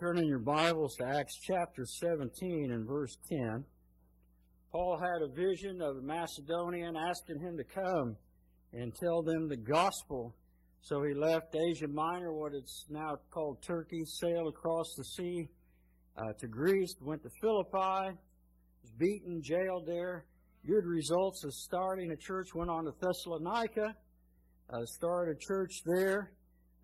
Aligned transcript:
turn 0.00 0.16
in 0.16 0.26
your 0.26 0.38
Bibles 0.38 0.96
to 0.96 1.04
Acts 1.04 1.38
chapter 1.42 1.84
17 1.84 2.70
and 2.72 2.88
verse 2.88 3.18
10. 3.28 3.62
Paul 4.72 4.98
had 4.98 5.20
a 5.20 5.28
vision 5.28 5.82
of 5.82 5.98
a 5.98 6.00
Macedonian 6.00 6.96
asking 6.96 7.38
him 7.38 7.58
to 7.58 7.64
come 7.64 8.16
and 8.72 8.94
tell 8.94 9.20
them 9.20 9.46
the 9.46 9.58
gospel. 9.58 10.34
So 10.80 11.02
he 11.02 11.12
left 11.12 11.54
Asia 11.54 11.86
Minor, 11.86 12.32
what 12.32 12.54
is 12.54 12.86
now 12.88 13.16
called 13.30 13.62
Turkey, 13.62 14.02
sailed 14.06 14.48
across 14.48 14.86
the 14.96 15.04
sea 15.04 15.50
uh, 16.16 16.32
to 16.38 16.46
Greece, 16.46 16.96
went 17.02 17.22
to 17.24 17.30
Philippi, 17.38 18.16
was 18.82 18.92
beaten, 18.96 19.42
jailed 19.42 19.86
there. 19.86 20.24
Good 20.66 20.86
results 20.86 21.44
of 21.44 21.52
starting 21.52 22.10
a 22.10 22.16
church, 22.16 22.54
went 22.54 22.70
on 22.70 22.86
to 22.86 22.92
Thessalonica, 23.02 23.94
uh, 24.72 24.78
started 24.86 25.36
a 25.36 25.38
church 25.38 25.82
there, 25.84 26.32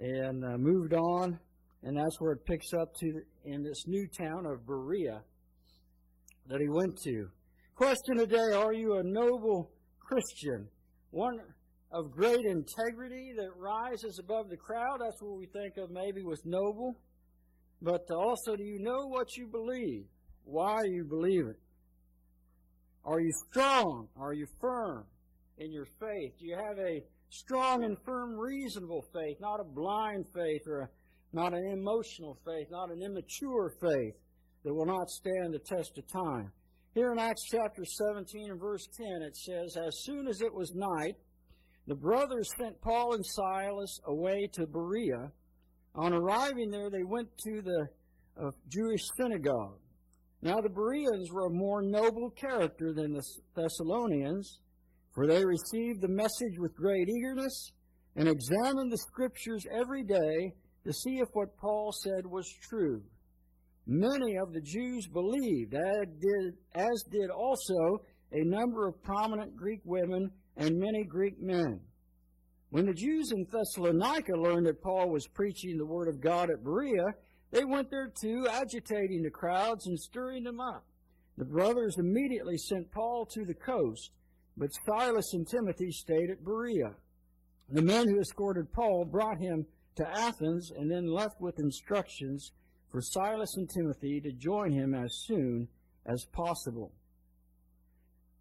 and 0.00 0.44
uh, 0.44 0.58
moved 0.58 0.92
on 0.92 1.38
and 1.86 1.96
that's 1.96 2.20
where 2.20 2.32
it 2.32 2.44
picks 2.44 2.72
up 2.74 2.92
to 2.96 3.22
in 3.44 3.62
this 3.62 3.86
new 3.86 4.08
town 4.08 4.44
of 4.44 4.66
Berea 4.66 5.22
that 6.48 6.60
he 6.60 6.68
went 6.68 6.98
to. 7.04 7.28
Question 7.76 8.16
today 8.16 8.52
Are 8.56 8.72
you 8.72 8.96
a 8.96 9.04
noble 9.04 9.70
Christian? 10.00 10.66
One 11.12 11.38
of 11.92 12.10
great 12.10 12.44
integrity 12.44 13.32
that 13.36 13.50
rises 13.56 14.18
above 14.18 14.50
the 14.50 14.56
crowd? 14.56 14.98
That's 15.00 15.22
what 15.22 15.38
we 15.38 15.46
think 15.46 15.76
of 15.76 15.92
maybe 15.92 16.24
with 16.24 16.44
noble. 16.44 16.98
But 17.80 18.10
also, 18.10 18.56
do 18.56 18.64
you 18.64 18.80
know 18.80 19.06
what 19.06 19.36
you 19.36 19.46
believe? 19.46 20.06
Why 20.42 20.82
you 20.86 21.04
believe 21.04 21.46
it? 21.46 21.60
Are 23.04 23.20
you 23.20 23.30
strong? 23.48 24.08
Are 24.18 24.32
you 24.32 24.46
firm 24.60 25.04
in 25.58 25.70
your 25.70 25.86
faith? 26.00 26.32
Do 26.40 26.46
you 26.46 26.56
have 26.56 26.78
a 26.78 27.04
strong 27.30 27.84
and 27.84 27.96
firm, 28.04 28.36
reasonable 28.36 29.04
faith, 29.12 29.36
not 29.40 29.60
a 29.60 29.64
blind 29.64 30.26
faith 30.34 30.62
or 30.66 30.80
a 30.80 30.88
not 31.32 31.54
an 31.54 31.66
emotional 31.72 32.38
faith, 32.44 32.68
not 32.70 32.90
an 32.90 33.02
immature 33.02 33.72
faith 33.80 34.14
that 34.64 34.74
will 34.74 34.86
not 34.86 35.08
stand 35.08 35.54
the 35.54 35.58
test 35.58 35.98
of 35.98 36.06
time. 36.08 36.50
Here 36.94 37.12
in 37.12 37.18
Acts 37.18 37.42
chapter 37.50 37.84
17 37.84 38.50
and 38.50 38.60
verse 38.60 38.88
10, 38.96 39.22
it 39.22 39.36
says, 39.36 39.76
As 39.76 40.02
soon 40.02 40.26
as 40.26 40.40
it 40.40 40.52
was 40.52 40.74
night, 40.74 41.16
the 41.86 41.94
brothers 41.94 42.48
sent 42.58 42.80
Paul 42.80 43.14
and 43.14 43.24
Silas 43.24 44.00
away 44.06 44.48
to 44.54 44.66
Berea. 44.66 45.30
On 45.94 46.12
arriving 46.12 46.70
there, 46.70 46.90
they 46.90 47.04
went 47.04 47.28
to 47.44 47.62
the 47.62 47.86
uh, 48.42 48.50
Jewish 48.68 49.02
synagogue. 49.16 49.78
Now, 50.42 50.60
the 50.60 50.68
Bereans 50.68 51.30
were 51.32 51.46
a 51.46 51.50
more 51.50 51.82
noble 51.82 52.30
character 52.30 52.92
than 52.92 53.12
the 53.12 53.22
Thessalonians, 53.54 54.60
for 55.14 55.26
they 55.26 55.44
received 55.44 56.00
the 56.00 56.08
message 56.08 56.58
with 56.58 56.74
great 56.74 57.08
eagerness 57.08 57.72
and 58.16 58.28
examined 58.28 58.90
the 58.90 58.98
scriptures 58.98 59.64
every 59.70 60.02
day 60.02 60.54
to 60.86 60.92
see 60.92 61.18
if 61.18 61.28
what 61.32 61.56
Paul 61.58 61.92
said 61.92 62.24
was 62.24 62.48
true. 62.68 63.02
Many 63.86 64.36
of 64.36 64.52
the 64.52 64.60
Jews 64.60 65.06
believed, 65.08 65.74
as 65.74 66.06
did, 66.20 66.54
as 66.74 67.04
did 67.10 67.28
also 67.30 68.02
a 68.32 68.44
number 68.44 68.86
of 68.86 69.02
prominent 69.02 69.56
Greek 69.56 69.80
women 69.84 70.30
and 70.56 70.78
many 70.78 71.04
Greek 71.04 71.40
men. 71.40 71.80
When 72.70 72.86
the 72.86 72.94
Jews 72.94 73.32
in 73.32 73.46
Thessalonica 73.50 74.32
learned 74.36 74.66
that 74.66 74.82
Paul 74.82 75.10
was 75.10 75.26
preaching 75.26 75.76
the 75.76 75.86
word 75.86 76.08
of 76.08 76.20
God 76.20 76.50
at 76.50 76.62
Berea, 76.62 77.14
they 77.50 77.64
went 77.64 77.90
there 77.90 78.12
too, 78.20 78.46
agitating 78.48 79.22
the 79.22 79.30
crowds 79.30 79.86
and 79.86 79.98
stirring 79.98 80.44
them 80.44 80.60
up. 80.60 80.84
The 81.36 81.44
brothers 81.44 81.96
immediately 81.98 82.58
sent 82.58 82.92
Paul 82.92 83.26
to 83.34 83.44
the 83.44 83.54
coast, 83.54 84.10
but 84.56 84.70
Silas 84.86 85.32
and 85.32 85.48
Timothy 85.48 85.90
stayed 85.90 86.30
at 86.30 86.44
Berea. 86.44 86.94
The 87.70 87.82
men 87.82 88.08
who 88.08 88.20
escorted 88.20 88.72
Paul 88.72 89.04
brought 89.04 89.38
him 89.38 89.66
to 89.96 90.08
Athens 90.08 90.70
and 90.76 90.90
then 90.90 91.06
left 91.06 91.40
with 91.40 91.58
instructions 91.58 92.52
for 92.90 93.00
Silas 93.00 93.56
and 93.56 93.68
Timothy 93.68 94.20
to 94.20 94.32
join 94.32 94.72
him 94.72 94.94
as 94.94 95.24
soon 95.26 95.68
as 96.06 96.24
possible. 96.32 96.92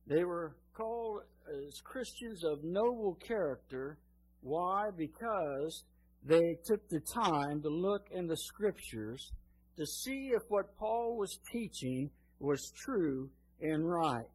They 0.07 0.23
were 0.23 0.55
called 0.73 1.21
as 1.47 1.81
Christians 1.81 2.43
of 2.43 2.63
noble 2.63 3.15
character. 3.15 3.97
Why? 4.41 4.89
Because 4.95 5.83
they 6.23 6.57
took 6.65 6.87
the 6.89 6.99
time 6.99 7.61
to 7.61 7.69
look 7.69 8.07
in 8.11 8.27
the 8.27 8.37
scriptures 8.37 9.31
to 9.77 9.85
see 9.85 10.31
if 10.33 10.43
what 10.49 10.77
Paul 10.77 11.17
was 11.17 11.39
teaching 11.51 12.09
was 12.39 12.71
true 12.75 13.29
and 13.61 13.89
right. 13.89 14.25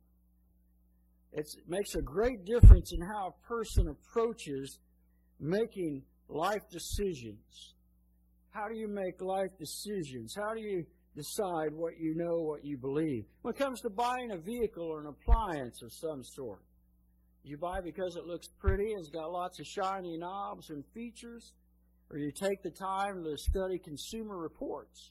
It's, 1.33 1.57
it 1.57 1.69
makes 1.69 1.95
a 1.95 2.03
great 2.03 2.45
difference 2.45 2.93
in 2.93 3.01
how 3.01 3.29
a 3.29 3.47
person 3.47 3.89
approaches 3.89 4.79
making 5.39 6.03
life 6.31 6.63
decisions. 6.71 7.75
How 8.51 8.69
do 8.69 8.77
you 8.77 8.89
make 8.89 9.21
life 9.21 9.51
decisions? 9.59 10.35
How 10.35 10.55
do 10.55 10.61
you 10.61 10.85
decide 11.17 11.73
what 11.73 11.99
you 11.99 12.15
know, 12.15 12.41
what 12.41 12.65
you 12.65 12.77
believe? 12.77 13.25
When 13.43 13.55
it 13.55 13.59
comes 13.59 13.81
to 13.83 13.91
buying 13.91 14.31
a 14.33 14.39
vehicle 14.39 14.85
or 14.85 15.01
an 15.01 15.07
appliance 15.07 15.83
of 15.83 15.93
some 15.93 16.23
sort, 16.23 16.63
you 17.43 17.57
buy 17.57 17.81
because 17.81 18.17
it 18.17 18.27
looks 18.27 18.49
pretty 18.59 18.93
and 18.93 19.01
it's 19.01 19.09
got 19.09 19.33
lots 19.33 19.59
of 19.61 19.67
shiny 19.67 20.17
knobs 20.19 20.71
and 20.71 20.85
features, 20.95 21.53
or 22.11 22.19
you 22.19 22.31
take 22.33 22.63
the 22.63 22.71
time 22.71 23.25
to 23.25 23.37
study 23.37 23.79
consumer 23.79 24.37
reports 24.37 25.11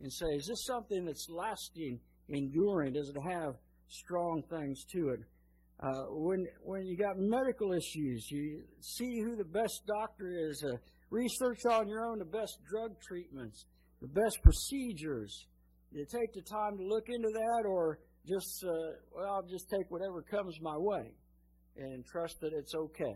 and 0.00 0.12
say, 0.12 0.26
is 0.34 0.46
this 0.46 0.64
something 0.64 1.04
that's 1.04 1.28
lasting, 1.30 2.00
enduring? 2.28 2.92
Does 2.92 3.10
it 3.10 3.20
have 3.20 3.54
strong 3.88 4.42
things 4.50 4.84
to 4.92 5.10
it? 5.10 5.20
Uh, 5.80 6.06
when 6.10 6.44
when 6.62 6.84
you 6.86 6.96
got 6.96 7.16
medical 7.18 7.72
issues, 7.72 8.28
you 8.30 8.62
see 8.80 9.20
who 9.20 9.36
the 9.36 9.44
best 9.44 9.82
doctor 9.86 10.32
is. 10.50 10.64
Uh, 10.64 10.76
research 11.10 11.60
on 11.70 11.88
your 11.88 12.04
own 12.04 12.18
the 12.18 12.24
best 12.24 12.58
drug 12.68 13.00
treatments, 13.00 13.64
the 14.00 14.08
best 14.08 14.38
procedures. 14.42 15.46
You 15.92 16.04
take 16.04 16.32
the 16.34 16.42
time 16.42 16.76
to 16.78 16.84
look 16.84 17.08
into 17.08 17.28
that, 17.28 17.64
or 17.64 18.00
just 18.26 18.64
uh, 18.64 18.72
well, 19.14 19.34
I'll 19.34 19.46
just 19.48 19.70
take 19.70 19.88
whatever 19.90 20.20
comes 20.22 20.58
my 20.60 20.76
way 20.76 21.12
and 21.76 22.04
trust 22.04 22.40
that 22.40 22.52
it's 22.52 22.74
okay. 22.74 23.14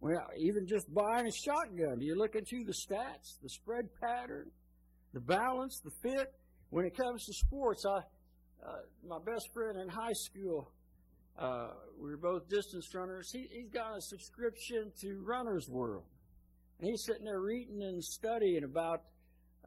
Well, 0.00 0.26
even 0.36 0.66
just 0.66 0.92
buying 0.92 1.26
a 1.26 1.32
shotgun, 1.32 1.98
do 2.00 2.04
you 2.04 2.16
look 2.16 2.34
into 2.34 2.64
the 2.64 2.72
stats, 2.72 3.40
the 3.42 3.48
spread 3.48 3.88
pattern, 4.00 4.50
the 5.12 5.20
balance, 5.20 5.80
the 5.84 5.90
fit? 6.02 6.32
When 6.70 6.84
it 6.84 6.96
comes 6.96 7.24
to 7.24 7.32
sports, 7.32 7.84
I 7.86 8.00
uh, 8.64 8.72
my 9.06 9.18
best 9.24 9.48
friend 9.52 9.78
in 9.78 9.88
high 9.88 10.12
school, 10.12 10.70
uh, 11.38 11.68
we 12.00 12.10
were 12.10 12.16
both 12.16 12.48
distance 12.48 12.92
runners. 12.94 13.30
He, 13.32 13.48
he's 13.50 13.70
got 13.70 13.96
a 13.96 14.00
subscription 14.00 14.92
to 15.00 15.22
Runner's 15.24 15.68
World. 15.68 16.04
And 16.80 16.90
he's 16.90 17.04
sitting 17.04 17.24
there 17.24 17.40
reading 17.40 17.82
and 17.82 18.02
studying 18.02 18.64
about 18.64 19.02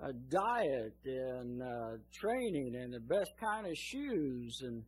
uh, 0.01 0.11
diet 0.29 0.95
and 1.05 1.61
uh, 1.61 1.97
training 2.13 2.75
and 2.75 2.93
the 2.93 2.99
best 2.99 3.31
kind 3.39 3.67
of 3.67 3.75
shoes. 3.75 4.59
And 4.63 4.83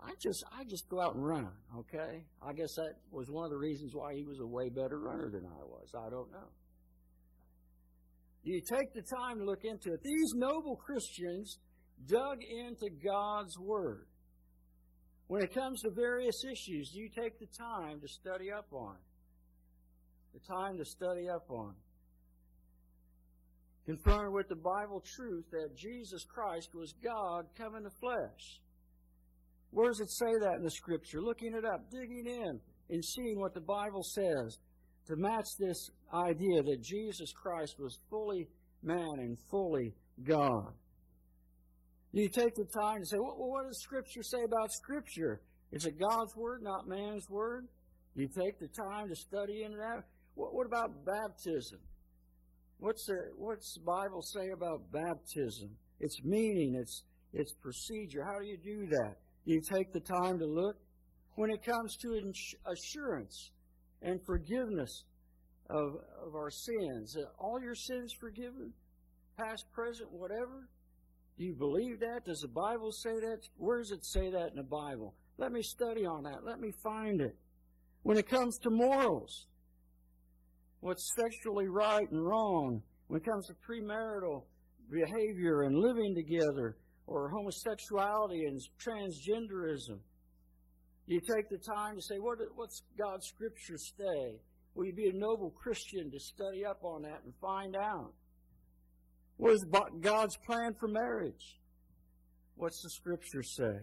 I 0.00 0.10
just, 0.20 0.44
I 0.56 0.64
just 0.64 0.88
go 0.88 1.00
out 1.00 1.14
and 1.14 1.24
run. 1.24 1.48
Okay, 1.78 2.24
I 2.42 2.52
guess 2.52 2.74
that 2.76 2.94
was 3.10 3.30
one 3.30 3.44
of 3.44 3.50
the 3.50 3.58
reasons 3.58 3.92
why 3.94 4.14
he 4.14 4.24
was 4.24 4.38
a 4.40 4.46
way 4.46 4.68
better 4.68 4.98
runner 4.98 5.30
than 5.30 5.44
I 5.44 5.64
was. 5.64 5.92
I 5.94 6.10
don't 6.10 6.30
know. 6.30 6.48
You 8.44 8.60
take 8.60 8.94
the 8.94 9.02
time 9.02 9.38
to 9.38 9.44
look 9.44 9.64
into 9.64 9.92
it. 9.92 10.00
These 10.02 10.32
noble 10.34 10.76
Christians 10.76 11.58
dug 12.06 12.38
into 12.42 12.88
God's 12.90 13.58
Word. 13.58 14.06
When 15.26 15.42
it 15.42 15.52
comes 15.52 15.82
to 15.82 15.90
various 15.90 16.44
issues, 16.44 16.90
do 16.90 17.00
you 17.00 17.08
take 17.08 17.38
the 17.38 17.46
time 17.46 18.00
to 18.00 18.08
study 18.08 18.50
up 18.50 18.66
on? 18.72 18.96
The 20.32 20.40
time 20.40 20.78
to 20.78 20.84
study 20.84 21.28
up 21.28 21.50
on. 21.50 21.74
Confronted 23.84 24.32
with 24.32 24.48
the 24.48 24.56
Bible 24.56 25.02
truth 25.16 25.44
that 25.50 25.76
Jesus 25.76 26.24
Christ 26.24 26.70
was 26.74 26.94
God 27.02 27.46
come 27.56 27.74
in 27.74 27.82
the 27.82 27.90
flesh. 27.90 28.60
Where 29.70 29.88
does 29.88 30.00
it 30.00 30.10
say 30.10 30.32
that 30.40 30.56
in 30.56 30.62
the 30.62 30.70
Scripture? 30.70 31.20
Looking 31.20 31.54
it 31.54 31.64
up, 31.64 31.90
digging 31.90 32.26
in, 32.26 32.60
and 32.90 33.04
seeing 33.04 33.38
what 33.38 33.54
the 33.54 33.60
Bible 33.60 34.02
says 34.02 34.58
to 35.06 35.16
match 35.16 35.46
this 35.58 35.90
idea 36.12 36.62
that 36.62 36.82
Jesus 36.82 37.32
Christ 37.32 37.76
was 37.78 37.98
fully 38.10 38.48
man 38.82 39.18
and 39.18 39.38
fully 39.50 39.94
God. 40.22 40.72
You 42.12 42.28
take 42.28 42.54
the 42.54 42.64
time 42.64 43.00
to 43.00 43.06
say, 43.06 43.18
well, 43.18 43.34
what 43.36 43.66
does 43.66 43.80
Scripture 43.80 44.22
say 44.22 44.42
about 44.44 44.72
Scripture? 44.72 45.40
Is 45.72 45.84
it 45.84 45.98
God's 45.98 46.34
Word, 46.34 46.62
not 46.62 46.88
man's 46.88 47.28
Word? 47.28 47.68
You 48.14 48.28
take 48.28 48.58
the 48.58 48.68
time 48.68 49.08
to 49.08 49.14
study 49.16 49.62
into 49.62 49.76
that. 49.76 50.04
What, 50.34 50.54
what 50.54 50.66
about 50.66 51.04
baptism? 51.04 51.78
What's 52.78 53.06
the, 53.06 53.18
what's 53.36 53.74
the 53.74 53.80
Bible 53.80 54.22
say 54.22 54.50
about 54.50 54.90
baptism? 54.90 55.70
Its 56.00 56.22
meaning, 56.24 56.76
its, 56.76 57.02
its 57.32 57.52
procedure. 57.52 58.24
How 58.24 58.38
do 58.38 58.46
you 58.46 58.56
do 58.56 58.86
that? 58.86 59.16
You 59.44 59.60
take 59.60 59.92
the 59.92 60.00
time 60.00 60.38
to 60.38 60.46
look. 60.46 60.76
When 61.34 61.50
it 61.50 61.62
comes 61.62 61.96
to 61.98 62.32
assurance 62.66 63.50
and 64.02 64.20
forgiveness 64.24 65.04
of, 65.70 65.96
of 66.24 66.34
our 66.34 66.50
sins, 66.50 67.16
all 67.38 67.60
your 67.60 67.74
sins 67.74 68.12
forgiven, 68.18 68.72
past, 69.36 69.64
present, 69.72 70.10
whatever, 70.10 70.68
do 71.38 71.44
you 71.44 71.54
believe 71.54 72.00
that? 72.00 72.24
Does 72.24 72.40
the 72.40 72.48
Bible 72.48 72.90
say 72.90 73.20
that? 73.20 73.38
Where 73.56 73.78
does 73.78 73.92
it 73.92 74.04
say 74.04 74.30
that 74.30 74.50
in 74.50 74.56
the 74.56 74.62
Bible? 74.64 75.14
Let 75.36 75.52
me 75.52 75.62
study 75.62 76.04
on 76.04 76.24
that. 76.24 76.44
Let 76.44 76.58
me 76.58 76.72
find 76.82 77.20
it. 77.20 77.36
When 78.02 78.18
it 78.18 78.28
comes 78.28 78.58
to 78.58 78.70
morals, 78.70 79.46
what's 80.80 81.12
sexually 81.16 81.68
right 81.68 82.10
and 82.10 82.24
wrong, 82.24 82.82
when 83.06 83.20
it 83.20 83.24
comes 83.24 83.46
to 83.46 83.54
premarital 83.54 84.42
behavior 84.90 85.62
and 85.62 85.78
living 85.78 86.14
together, 86.14 86.76
or 87.08 87.30
homosexuality 87.30 88.44
and 88.44 88.60
transgenderism. 88.78 89.98
You 91.06 91.20
take 91.20 91.48
the 91.48 91.56
time 91.56 91.96
to 91.96 92.02
say, 92.02 92.18
what, 92.18 92.38
what's 92.54 92.82
God's 92.98 93.26
scripture 93.26 93.78
say? 93.78 94.40
Will 94.74 94.84
you 94.84 94.92
be 94.92 95.08
a 95.08 95.12
noble 95.14 95.50
Christian 95.50 96.10
to 96.10 96.20
study 96.20 96.66
up 96.66 96.84
on 96.84 97.02
that 97.02 97.22
and 97.24 97.32
find 97.40 97.74
out? 97.76 98.12
What 99.38 99.52
is 99.52 99.64
God's 100.00 100.36
plan 100.36 100.74
for 100.78 100.88
marriage? 100.88 101.58
What's 102.56 102.82
the 102.82 102.90
scripture 102.90 103.42
say? 103.42 103.78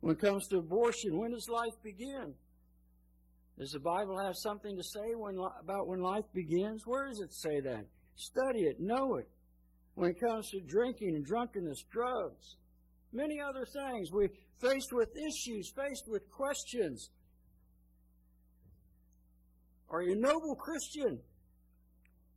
When 0.00 0.14
it 0.14 0.20
comes 0.20 0.46
to 0.48 0.58
abortion, 0.58 1.18
when 1.18 1.32
does 1.32 1.48
life 1.48 1.74
begin? 1.82 2.34
Does 3.58 3.72
the 3.72 3.80
Bible 3.80 4.18
have 4.18 4.34
something 4.36 4.76
to 4.76 4.82
say 4.84 5.14
when, 5.16 5.36
about 5.60 5.88
when 5.88 6.00
life 6.00 6.24
begins? 6.32 6.86
Where 6.86 7.08
does 7.08 7.20
it 7.20 7.34
say 7.34 7.60
that? 7.60 7.84
Study 8.14 8.60
it, 8.60 8.78
know 8.78 9.16
it. 9.16 9.28
When 9.94 10.10
it 10.10 10.20
comes 10.20 10.50
to 10.50 10.60
drinking 10.60 11.16
and 11.16 11.24
drunkenness, 11.24 11.82
drugs, 11.90 12.56
many 13.12 13.40
other 13.40 13.64
things, 13.64 14.12
we're 14.12 14.30
faced 14.60 14.92
with 14.92 15.08
issues, 15.16 15.72
faced 15.74 16.04
with 16.06 16.30
questions. 16.30 17.10
Are 19.88 20.02
you 20.02 20.12
a 20.12 20.16
noble 20.16 20.54
Christian 20.54 21.18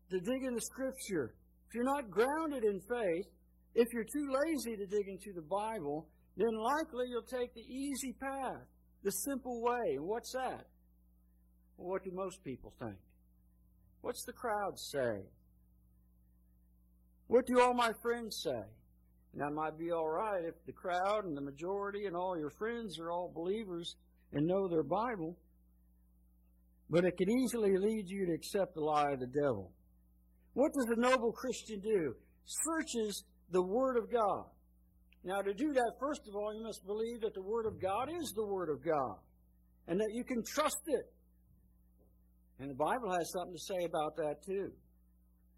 to 0.10 0.20
dig 0.20 0.44
in 0.44 0.56
the 0.56 0.62
Scripture? 0.62 1.36
If 1.70 1.76
you're 1.76 1.84
not 1.84 2.10
grounded 2.10 2.64
in 2.64 2.80
faith, 2.82 3.28
if 3.76 3.88
you're 3.94 4.04
too 4.04 4.34
lazy 4.44 4.76
to 4.76 4.88
dig 4.88 5.08
into 5.08 5.34
the 5.36 5.46
Bible, 5.48 6.08
then 6.36 6.58
likely 6.58 7.06
you'll 7.10 7.22
take 7.22 7.54
the 7.54 7.62
easy 7.62 8.14
path, 8.14 8.66
the 9.04 9.12
simple 9.12 9.62
way. 9.62 9.96
And 9.96 10.06
what's 10.06 10.34
that? 10.34 10.66
Well, 11.78 11.90
what 11.90 12.04
do 12.04 12.10
most 12.12 12.44
people 12.44 12.74
think? 12.80 12.98
What's 14.02 14.24
the 14.26 14.34
crowd 14.34 14.80
say? 14.80 15.22
What 17.28 17.46
do 17.46 17.62
all 17.62 17.76
my 17.76 17.92
friends 18.02 18.42
say? 18.44 18.64
That 19.36 19.52
might 19.52 19.78
be 19.78 19.92
all 19.92 20.10
right 20.10 20.44
if 20.44 20.56
the 20.66 20.72
crowd 20.72 21.26
and 21.26 21.38
the 21.38 21.42
majority 21.42 22.08
and 22.08 22.16
all 22.16 22.36
your 22.36 22.50
friends 22.50 22.98
are 23.00 23.12
all 23.12 23.32
believers 23.32 23.96
and 24.34 24.48
know 24.48 24.68
their 24.68 24.82
Bible. 24.82 25.38
But 26.90 27.06
it 27.06 27.16
could 27.16 27.30
easily 27.30 27.78
lead 27.78 28.06
you 28.08 28.26
to 28.26 28.34
accept 28.34 28.74
the 28.74 28.82
lie 28.82 29.12
of 29.12 29.20
the 29.20 29.28
devil. 29.28 29.72
What 30.60 30.74
does 30.74 30.88
a 30.98 31.00
noble 31.00 31.32
Christian 31.32 31.80
do? 31.80 32.16
Searches 32.44 33.24
the 33.50 33.62
Word 33.62 33.96
of 33.96 34.12
God. 34.12 34.44
Now, 35.24 35.39
to 35.39 35.54
do 35.54 35.72
that, 35.72 35.94
first 36.01 36.28
of 36.28 36.36
all, 36.36 36.54
you 36.54 36.66
must 36.66 36.86
believe 36.86 37.22
that 37.22 37.34
the 37.34 37.42
Word 37.42 37.66
of 37.66 37.82
God 37.82 38.10
is 38.10 38.34
the 38.36 38.46
Word 38.46 38.68
of 38.68 38.84
God 38.84 39.16
and 39.88 39.98
that 39.98 40.10
you 40.12 40.25
can 40.25 40.44
trust 40.44 40.82
it. 40.88 41.13
And 42.60 42.70
the 42.70 42.75
Bible 42.75 43.10
has 43.10 43.32
something 43.32 43.54
to 43.54 43.74
say 43.74 43.86
about 43.86 44.18
that, 44.18 44.44
too. 44.46 44.74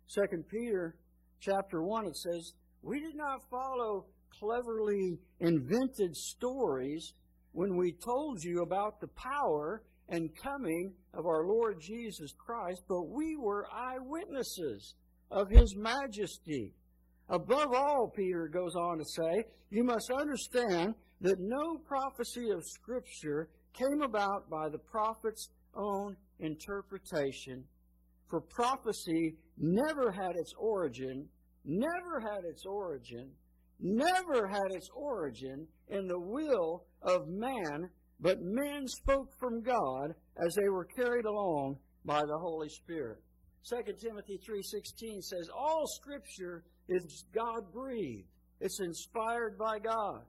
Second 0.06 0.44
Peter 0.48 0.96
chapter 1.40 1.82
1, 1.82 2.06
it 2.06 2.16
says, 2.16 2.54
We 2.84 3.00
did 3.00 3.16
not 3.16 3.40
follow 3.50 4.06
cleverly 4.40 5.18
invented 5.40 6.16
stories 6.16 7.14
when 7.54 7.76
we 7.76 7.94
told 8.06 8.44
you 8.44 8.62
about 8.62 9.02
the 9.02 9.08
power 9.08 9.82
and 10.12 10.30
coming 10.36 10.94
of 11.14 11.26
our 11.26 11.48
Lord 11.48 11.80
Jesus 11.82 12.34
Christ, 12.38 12.84
but 12.88 13.10
we 13.10 13.38
were 13.38 13.66
eyewitnesses 13.74 14.94
of 15.32 15.50
his 15.50 15.76
majesty. 15.76 16.74
Above 17.30 17.74
all, 17.74 18.12
Peter 18.14 18.50
goes 18.50 18.76
on 18.76 18.98
to 18.98 19.06
say, 19.06 19.46
you 19.70 19.86
must 19.86 20.12
understand 20.12 20.94
that 21.22 21.40
no 21.40 21.78
prophecy 21.88 22.50
of 22.50 22.62
Scripture 22.66 23.50
came 23.74 24.02
about 24.04 24.50
by 24.50 24.68
the 24.68 24.78
prophet's 24.78 25.50
own 25.76 26.18
interpretation. 26.40 27.64
For 28.30 28.42
prophecy 28.42 29.36
never 29.58 30.12
had 30.12 30.36
its 30.36 30.54
origin, 30.58 31.26
never 31.64 32.20
had 32.20 32.44
its 32.44 32.66
origin, 32.66 33.30
never 33.80 34.48
had 34.48 34.72
its 34.72 34.90
origin 34.94 35.66
in 35.88 36.08
the 36.08 36.20
will 36.20 36.84
of 37.02 37.30
man, 37.30 37.90
but 38.22 38.42
men 38.42 38.88
spoke 38.88 39.30
from 39.40 39.64
God 39.64 40.14
as 40.46 40.56
they 40.56 40.70
were 40.70 40.86
carried 40.86 41.26
along 41.26 41.78
by 42.06 42.22
the 42.22 42.38
Holy 42.38 42.70
Spirit. 42.70 43.18
2 43.70 43.94
Timothy 44.00 44.40
3:16 44.48 45.22
says 45.22 45.50
all 45.56 45.86
scripture 45.88 46.64
is 46.88 47.26
God 47.34 47.72
breathed. 47.72 48.28
It's 48.60 48.80
inspired 48.80 49.58
by 49.58 49.80
God. 49.80 50.24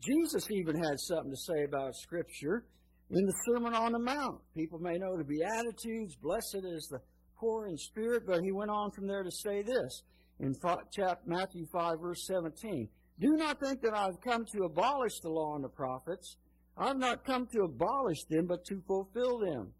Jesus 0.00 0.50
even 0.50 0.76
had 0.76 0.98
something 0.98 1.30
to 1.30 1.36
say 1.36 1.64
about 1.64 1.94
scripture 1.94 2.64
in 3.10 3.26
the 3.26 3.34
Sermon 3.46 3.74
on 3.74 3.92
the 3.92 3.98
Mount. 3.98 4.40
People 4.54 4.78
may 4.78 4.96
know 4.96 5.16
the 5.16 5.24
Beatitudes, 5.24 6.16
blessed 6.16 6.64
is 6.64 6.88
the 6.90 7.00
poor 7.36 7.66
in 7.66 7.76
spirit, 7.76 8.24
but 8.26 8.42
he 8.42 8.52
went 8.52 8.70
on 8.70 8.90
from 8.92 9.06
there 9.06 9.22
to 9.22 9.30
say 9.30 9.62
this 9.62 10.02
in 10.38 10.54
Matthew 11.26 11.66
5, 11.72 12.00
verse 12.00 12.26
17. 12.26 12.88
Do 13.18 13.36
not 13.36 13.60
think 13.60 13.82
that 13.82 13.94
I've 13.94 14.20
come 14.22 14.46
to 14.52 14.64
abolish 14.64 15.20
the 15.22 15.28
law 15.28 15.54
and 15.54 15.64
the 15.64 15.68
prophets. 15.68 16.36
I've 16.80 16.96
not 16.96 17.26
come 17.26 17.46
to 17.48 17.64
abolish 17.64 18.24
them, 18.30 18.46
but 18.46 18.64
to 18.64 18.82
fulfill 18.86 19.38
them. 19.38 19.74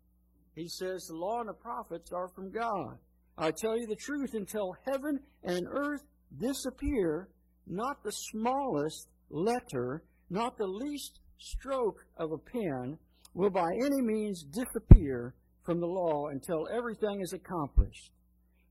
He 0.54 0.68
says 0.68 1.06
the 1.06 1.16
law 1.16 1.40
and 1.40 1.48
the 1.48 1.54
prophets 1.54 2.12
are 2.12 2.28
from 2.28 2.50
God. 2.50 2.98
I 3.38 3.52
tell 3.52 3.78
you 3.78 3.86
the 3.86 3.96
truth, 3.96 4.34
until 4.34 4.76
heaven 4.86 5.18
and 5.42 5.66
earth 5.70 6.02
disappear, 6.38 7.30
not 7.66 8.04
the 8.04 8.12
smallest 8.12 9.08
letter, 9.30 10.04
not 10.28 10.58
the 10.58 10.66
least 10.66 11.20
stroke 11.38 12.04
of 12.18 12.32
a 12.32 12.38
pen 12.38 12.98
will 13.32 13.48
by 13.48 13.70
any 13.82 14.02
means 14.02 14.44
disappear 14.44 15.34
from 15.64 15.80
the 15.80 15.86
law 15.86 16.28
until 16.28 16.68
everything 16.70 17.22
is 17.22 17.32
accomplished. 17.32 18.10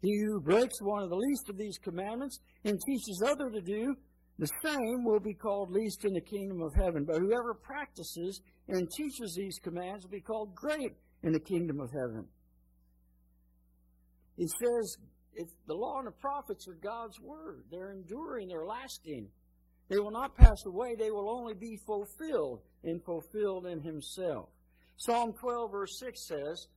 He 0.03 0.15
who 0.19 0.39
breaks 0.39 0.81
one 0.81 1.01
of 1.01 1.09
the 1.09 1.15
least 1.15 1.49
of 1.49 1.57
these 1.57 1.79
commandments 1.79 2.39
and 2.63 2.79
teaches 2.85 3.23
other 3.25 3.49
to 3.49 3.61
do 3.61 3.95
the 4.39 4.49
same 4.63 5.03
will 5.03 5.19
be 5.19 5.33
called 5.33 5.69
least 5.69 6.05
in 6.05 6.13
the 6.13 6.21
kingdom 6.21 6.61
of 6.61 6.73
heaven. 6.73 7.03
But 7.03 7.19
whoever 7.19 7.53
practices 7.53 8.41
and 8.69 8.89
teaches 8.89 9.35
these 9.35 9.59
commands 9.59 10.05
will 10.05 10.11
be 10.11 10.21
called 10.21 10.55
great 10.55 10.93
in 11.23 11.33
the 11.33 11.39
kingdom 11.39 11.81
of 11.81 11.91
heaven. 11.91 12.25
He 14.37 14.47
says 14.47 14.97
if 15.33 15.47
the 15.67 15.73
law 15.73 15.99
and 15.99 16.07
the 16.07 16.11
prophets 16.11 16.67
are 16.67 16.73
God's 16.73 17.19
word. 17.19 17.63
They're 17.69 17.91
enduring, 17.91 18.47
they're 18.47 18.65
lasting. 18.65 19.27
They 19.89 19.97
will 19.97 20.11
not 20.11 20.35
pass 20.35 20.65
away, 20.65 20.95
they 20.95 21.11
will 21.11 21.29
only 21.29 21.53
be 21.53 21.77
fulfilled 21.85 22.61
and 22.83 23.03
fulfilled 23.03 23.65
in 23.65 23.81
Himself. 23.81 24.49
Psalm 24.97 25.33
12, 25.33 25.71
verse 25.71 25.99
6 25.99 26.27
says, 26.27 26.67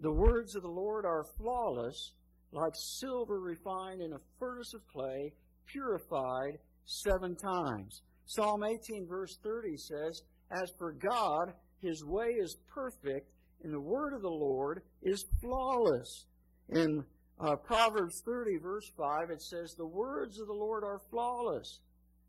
The 0.00 0.12
words 0.12 0.54
of 0.54 0.62
the 0.62 0.68
Lord 0.68 1.04
are 1.04 1.26
flawless, 1.36 2.12
like 2.52 2.72
silver 2.74 3.40
refined 3.40 4.00
in 4.00 4.12
a 4.12 4.20
furnace 4.38 4.72
of 4.74 4.86
clay, 4.86 5.32
purified 5.66 6.58
seven 6.84 7.36
times. 7.36 8.02
Psalm 8.26 8.64
18, 8.64 9.06
verse 9.06 9.38
30 9.42 9.76
says, 9.76 10.22
As 10.50 10.70
for 10.78 10.92
God, 10.92 11.52
His 11.80 12.04
way 12.04 12.28
is 12.28 12.56
perfect, 12.72 13.30
and 13.62 13.72
the 13.72 13.80
word 13.80 14.14
of 14.14 14.22
the 14.22 14.28
Lord 14.28 14.82
is 15.02 15.24
flawless. 15.40 16.26
In 16.70 17.04
uh, 17.40 17.56
Proverbs 17.56 18.22
30, 18.24 18.58
verse 18.58 18.90
5, 18.96 19.30
it 19.30 19.42
says, 19.42 19.74
The 19.76 19.86
words 19.86 20.38
of 20.40 20.46
the 20.46 20.54
Lord 20.54 20.84
are 20.84 21.00
flawless. 21.10 21.80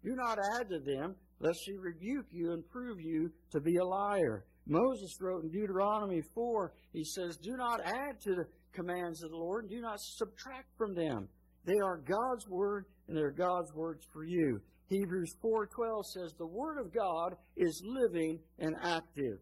Do 0.04 0.16
not 0.16 0.38
add 0.60 0.70
to 0.70 0.80
them, 0.80 1.16
lest 1.40 1.60
she 1.66 1.78
rebuke 1.78 2.28
you 2.32 2.52
and 2.52 2.68
prove 2.70 3.00
you 3.00 3.32
to 3.52 3.60
be 3.60 3.78
a 3.78 3.86
liar. 3.86 4.46
Moses 4.68 5.18
wrote 5.22 5.44
in 5.44 5.52
Deuteronomy 5.52 6.22
4, 6.34 6.74
he 6.92 7.04
says, 7.04 7.38
Do 7.38 7.56
not 7.56 7.82
add 7.86 8.20
to 8.22 8.36
the 8.36 8.46
commands 8.74 9.24
of 9.24 9.32
the 9.32 9.38
Lord, 9.38 9.64
and 9.64 9.72
do 9.72 9.82
not 9.82 10.00
subtract 10.00 10.76
from 10.78 10.96
them. 10.96 11.30
They 11.66 11.80
are 11.84 11.98
God's 11.98 12.48
word, 12.48 12.86
and 13.08 13.18
they're 13.18 13.32
God's 13.32 13.74
words 13.74 14.06
for 14.14 14.24
you. 14.24 14.62
Hebrews 14.88 15.36
4:12 15.42 16.06
says 16.06 16.34
the 16.34 16.46
word 16.46 16.78
of 16.78 16.94
God 16.94 17.36
is 17.56 17.82
living 17.84 18.40
and 18.60 18.76
active. 18.82 19.40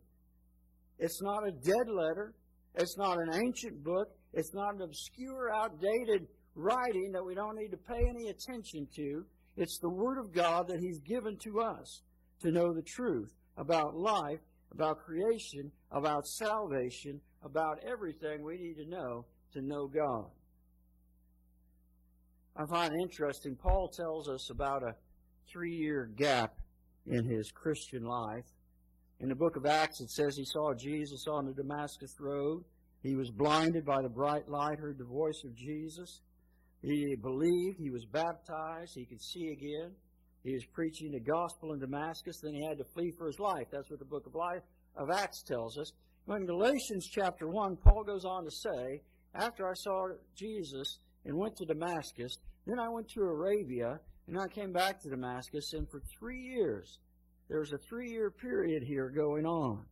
It's 0.99 1.21
not 1.21 1.47
a 1.47 1.51
dead 1.51 1.89
letter. 1.89 2.33
It's 2.75 2.97
not 2.97 3.19
an 3.19 3.33
ancient 3.33 3.83
book. 3.83 4.07
It's 4.33 4.53
not 4.53 4.75
an 4.75 4.81
obscure, 4.81 5.53
outdated 5.53 6.27
writing 6.55 7.11
that 7.11 7.23
we 7.23 7.35
don't 7.35 7.55
need 7.55 7.71
to 7.71 7.77
pay 7.77 8.07
any 8.07 8.29
attention 8.29 8.87
to. 8.95 9.25
It's 9.57 9.79
the 9.79 9.89
Word 9.89 10.17
of 10.17 10.33
God 10.33 10.67
that 10.67 10.79
He's 10.79 10.99
given 11.01 11.37
to 11.43 11.59
us 11.59 12.01
to 12.41 12.51
know 12.51 12.73
the 12.73 12.81
truth 12.81 13.31
about 13.57 13.95
life, 13.95 14.39
about 14.71 14.99
creation, 14.99 15.71
about 15.91 16.25
salvation, 16.25 17.21
about 17.43 17.79
everything 17.87 18.43
we 18.43 18.57
need 18.57 18.75
to 18.75 18.89
know 18.89 19.25
to 19.53 19.61
know 19.61 19.87
God. 19.87 20.29
I 22.55 22.65
find 22.67 22.93
interesting, 23.01 23.55
Paul 23.55 23.87
tells 23.89 24.29
us 24.29 24.51
about 24.51 24.83
a 24.83 24.93
three 25.51 25.75
year 25.75 26.09
gap 26.15 26.53
in 27.07 27.25
his 27.25 27.51
Christian 27.51 28.03
life. 28.03 28.45
In 29.19 29.29
the 29.29 29.35
book 29.35 29.55
of 29.55 29.65
Acts, 29.65 30.01
it 30.01 30.11
says 30.11 30.35
he 30.35 30.45
saw 30.45 30.73
Jesus 30.75 31.25
on 31.27 31.45
the 31.45 31.53
Damascus 31.53 32.15
Road. 32.19 32.63
He 33.01 33.15
was 33.15 33.31
blinded 33.31 33.85
by 33.85 34.03
the 34.03 34.09
bright 34.09 34.47
light, 34.47 34.77
heard 34.77 34.99
the 34.99 35.03
voice 35.03 35.41
of 35.43 35.55
Jesus. 35.55 36.21
He 36.83 37.15
believed, 37.15 37.79
he 37.79 37.89
was 37.89 38.05
baptized, 38.05 38.93
he 38.93 39.05
could 39.05 39.21
see 39.21 39.49
again. 39.49 39.91
He 40.43 40.53
was 40.53 40.65
preaching 40.73 41.11
the 41.11 41.19
gospel 41.21 41.73
in 41.73 41.79
Damascus, 41.79 42.39
then 42.43 42.53
he 42.53 42.63
had 42.63 42.77
to 42.77 42.83
flee 42.93 43.11
for 43.17 43.27
his 43.27 43.39
life. 43.39 43.67
That's 43.71 43.89
what 43.89 43.99
the 43.99 44.05
book 44.05 44.27
of 44.27 44.35
life 44.35 44.61
of 44.95 45.09
Acts 45.09 45.41
tells 45.41 45.77
us. 45.77 45.91
But 46.27 46.41
in 46.41 46.45
Galatians 46.45 47.09
chapter 47.11 47.47
1, 47.47 47.77
Paul 47.77 48.03
goes 48.03 48.25
on 48.25 48.43
to 48.43 48.51
say, 48.51 49.01
After 49.33 49.67
I 49.67 49.73
saw 49.73 50.09
Jesus 50.35 50.99
and 51.25 51.37
went 51.37 51.55
to 51.57 51.65
Damascus, 51.65 52.37
then 52.65 52.79
I 52.79 52.89
went 52.89 53.09
to 53.09 53.21
Arabia, 53.21 53.99
and 54.27 54.37
I 54.39 54.47
came 54.47 54.71
back 54.71 55.01
to 55.01 55.09
Damascus, 55.09 55.73
and 55.73 55.89
for 55.89 56.01
three 56.19 56.41
years, 56.41 56.99
there's 57.49 57.73
a 57.73 57.77
three 57.89 58.09
year 58.09 58.31
period 58.31 58.83
here 58.83 59.09
going 59.09 59.45
on. 59.45 59.85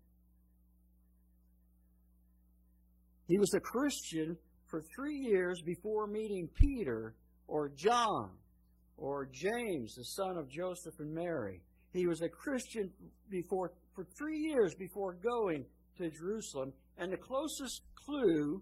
He 3.27 3.37
was 3.37 3.53
a 3.53 3.59
Christian 3.59 4.37
for 4.67 4.83
three 4.95 5.17
years 5.17 5.61
before 5.65 6.07
meeting 6.07 6.49
Peter 6.55 7.15
or 7.47 7.69
John 7.69 8.31
or 8.97 9.29
James, 9.31 9.95
the 9.95 10.03
son 10.03 10.37
of 10.37 10.49
Joseph 10.49 10.95
and 10.99 11.13
Mary. 11.13 11.61
He 11.93 12.07
was 12.07 12.21
a 12.21 12.29
Christian 12.29 12.89
before 13.29 13.71
for 13.93 14.05
three 14.17 14.37
years 14.37 14.73
before 14.75 15.13
going 15.13 15.65
to 15.97 16.09
Jerusalem, 16.09 16.71
and 16.97 17.11
the 17.11 17.17
closest 17.17 17.81
clue 18.05 18.61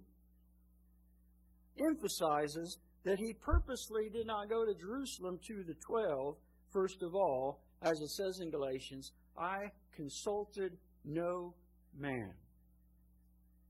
emphasizes 1.79 2.77
that 3.03 3.19
he 3.19 3.33
purposely 3.33 4.09
did 4.09 4.27
not 4.27 4.50
go 4.50 4.65
to 4.65 4.74
Jerusalem 4.74 5.39
to 5.48 5.63
the 5.63 5.75
twelve, 5.75 6.36
first 6.71 7.01
of 7.01 7.15
all, 7.15 7.62
as 7.81 8.01
it 8.01 8.09
says 8.09 8.39
in 8.41 8.51
Galatians, 8.51 9.13
I 9.38 9.71
consulted 9.95 10.77
no 11.05 11.53
man. 11.98 12.33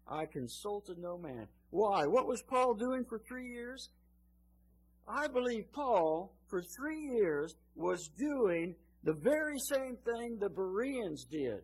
I 0.08 0.26
consulted 0.26 0.98
no 0.98 1.18
man. 1.18 1.48
Why? 1.70 2.08
What 2.08 2.28
was 2.28 2.42
Paul 2.42 2.74
doing 2.74 3.06
for 3.06 3.20
three 3.20 3.52
years? 3.52 3.90
I 5.08 5.28
believe 5.28 5.72
Paul, 5.72 6.34
for 6.48 6.62
three 6.62 7.00
years, 7.00 7.56
was 7.76 8.10
doing 8.18 8.76
the 9.04 9.14
very 9.14 9.58
same 9.60 9.98
thing 10.04 10.38
the 10.40 10.50
Bereans 10.50 11.26
did. 11.26 11.62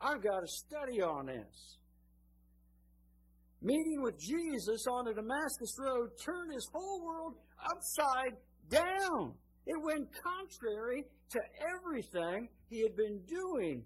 I've 0.00 0.22
got 0.22 0.40
to 0.40 0.48
study 0.48 1.02
on 1.02 1.26
this. 1.26 1.76
Meeting 3.62 4.02
with 4.02 4.18
Jesus 4.18 4.86
on 4.90 5.04
the 5.04 5.12
Damascus 5.12 5.76
Road 5.78 6.10
turned 6.24 6.52
his 6.52 6.66
whole 6.72 7.04
world 7.04 7.34
upside 7.62 8.36
down. 8.70 9.34
It 9.66 9.76
went 9.82 10.08
contrary 10.22 11.04
to 11.30 11.40
everything 11.76 12.48
he 12.68 12.80
had 12.80 12.96
been 12.96 13.20
doing 13.26 13.84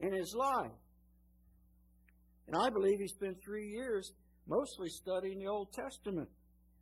in 0.00 0.14
his 0.14 0.34
life. 0.34 0.72
And 2.46 2.56
I 2.56 2.70
believe 2.70 2.98
he 2.98 3.06
spent 3.06 3.36
three 3.44 3.68
years 3.68 4.12
mostly 4.48 4.88
studying 4.88 5.38
the 5.38 5.46
Old 5.46 5.72
Testament, 5.72 6.28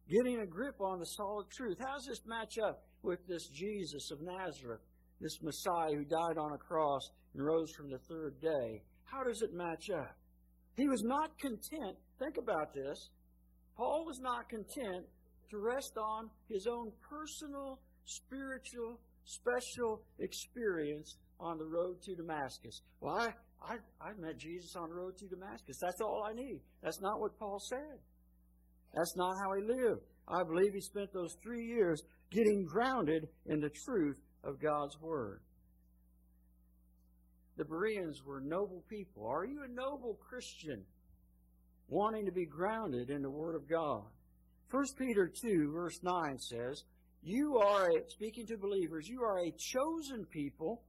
getting 0.09 0.41
a 0.41 0.47
grip 0.47 0.81
on 0.81 1.01
the 1.01 1.07
solid 1.07 1.47
truth. 1.51 1.79
How 1.81 1.95
does 1.95 2.07
this 2.07 2.23
match 2.27 2.59
up 2.59 2.85
with 3.03 3.27
this 3.27 3.49
Jesus 3.49 4.11
of 4.11 4.21
Nazareth, 4.23 4.81
this 5.21 5.43
Messiah 5.43 5.95
who 5.95 6.05
died 6.05 6.39
on 6.39 6.53
a 6.53 6.59
cross 6.59 7.11
and 7.35 7.45
rose 7.45 7.73
from 7.77 7.91
the 7.91 7.99
third 7.99 8.41
day? 8.41 8.83
How 9.05 9.25
does 9.25 9.43
it 9.43 9.53
match 9.53 9.91
up? 9.91 10.18
He 10.79 10.87
was 10.87 11.03
not 11.03 11.37
content. 11.39 11.97
Think 12.21 12.37
about 12.39 12.73
this. 12.73 13.11
Paul 13.77 14.07
was 14.07 14.21
not 14.21 14.49
content 14.49 15.05
to 15.51 15.59
rest 15.59 15.99
on 15.99 16.31
his 16.49 16.69
own 16.69 16.93
personal, 17.11 17.81
spiritual, 18.05 19.01
special 19.25 20.03
experience 20.21 21.17
on 21.41 21.59
the 21.59 21.65
road 21.65 22.01
to 22.03 22.15
Damascus. 22.15 22.81
Well, 23.01 23.17
I, 23.17 23.29
I, 23.61 23.75
I 24.01 24.13
met 24.21 24.39
Jesus 24.39 24.77
on 24.77 24.91
the 24.91 24.95
road 24.95 25.19
to 25.19 25.27
Damascus. 25.27 25.79
That's 25.81 26.01
all 26.01 26.25
I 26.25 26.33
need. 26.33 26.61
That's 26.81 27.01
not 27.01 27.21
what 27.21 27.37
Paul 27.41 27.59
said. 27.59 27.99
That's 28.95 29.17
not 29.17 29.35
how 29.43 29.55
he 29.55 29.63
lived. 29.63 30.03
I 30.29 30.45
believe 30.45 30.75
he 30.75 30.81
spent 30.81 31.13
those 31.13 31.37
three 31.43 31.65
years 31.67 32.03
getting 32.31 32.65
grounded 32.65 33.29
in 33.47 33.61
the 33.61 33.71
truth 33.85 34.19
of 34.45 34.61
God's 34.61 34.97
Word. 35.01 35.41
The 37.59 37.65
Bereans 37.65 38.25
were 38.25 38.41
noble 38.41 38.83
people. 38.89 39.27
Are 39.27 39.45
you 39.45 39.65
a 39.65 39.69
noble 39.69 40.19
Christian 40.27 40.85
wanting 41.89 42.25
to 42.25 42.33
be 42.33 42.47
grounded 42.47 43.11
in 43.11 43.21
the 43.21 43.31
Word 43.31 43.55
of 43.55 43.69
God? 43.69 44.05
1 44.71 44.85
Peter 44.97 45.29
2, 45.29 45.73
verse 45.73 46.01
9 46.03 46.39
says, 46.39 46.85
You 47.23 47.59
are, 47.59 47.91
a, 47.91 48.09
speaking 48.09 48.47
to 48.47 48.57
believers, 48.57 49.09
you 49.09 49.23
are 49.23 49.41
a 49.41 49.53
chosen 49.59 50.25
people 50.25 50.83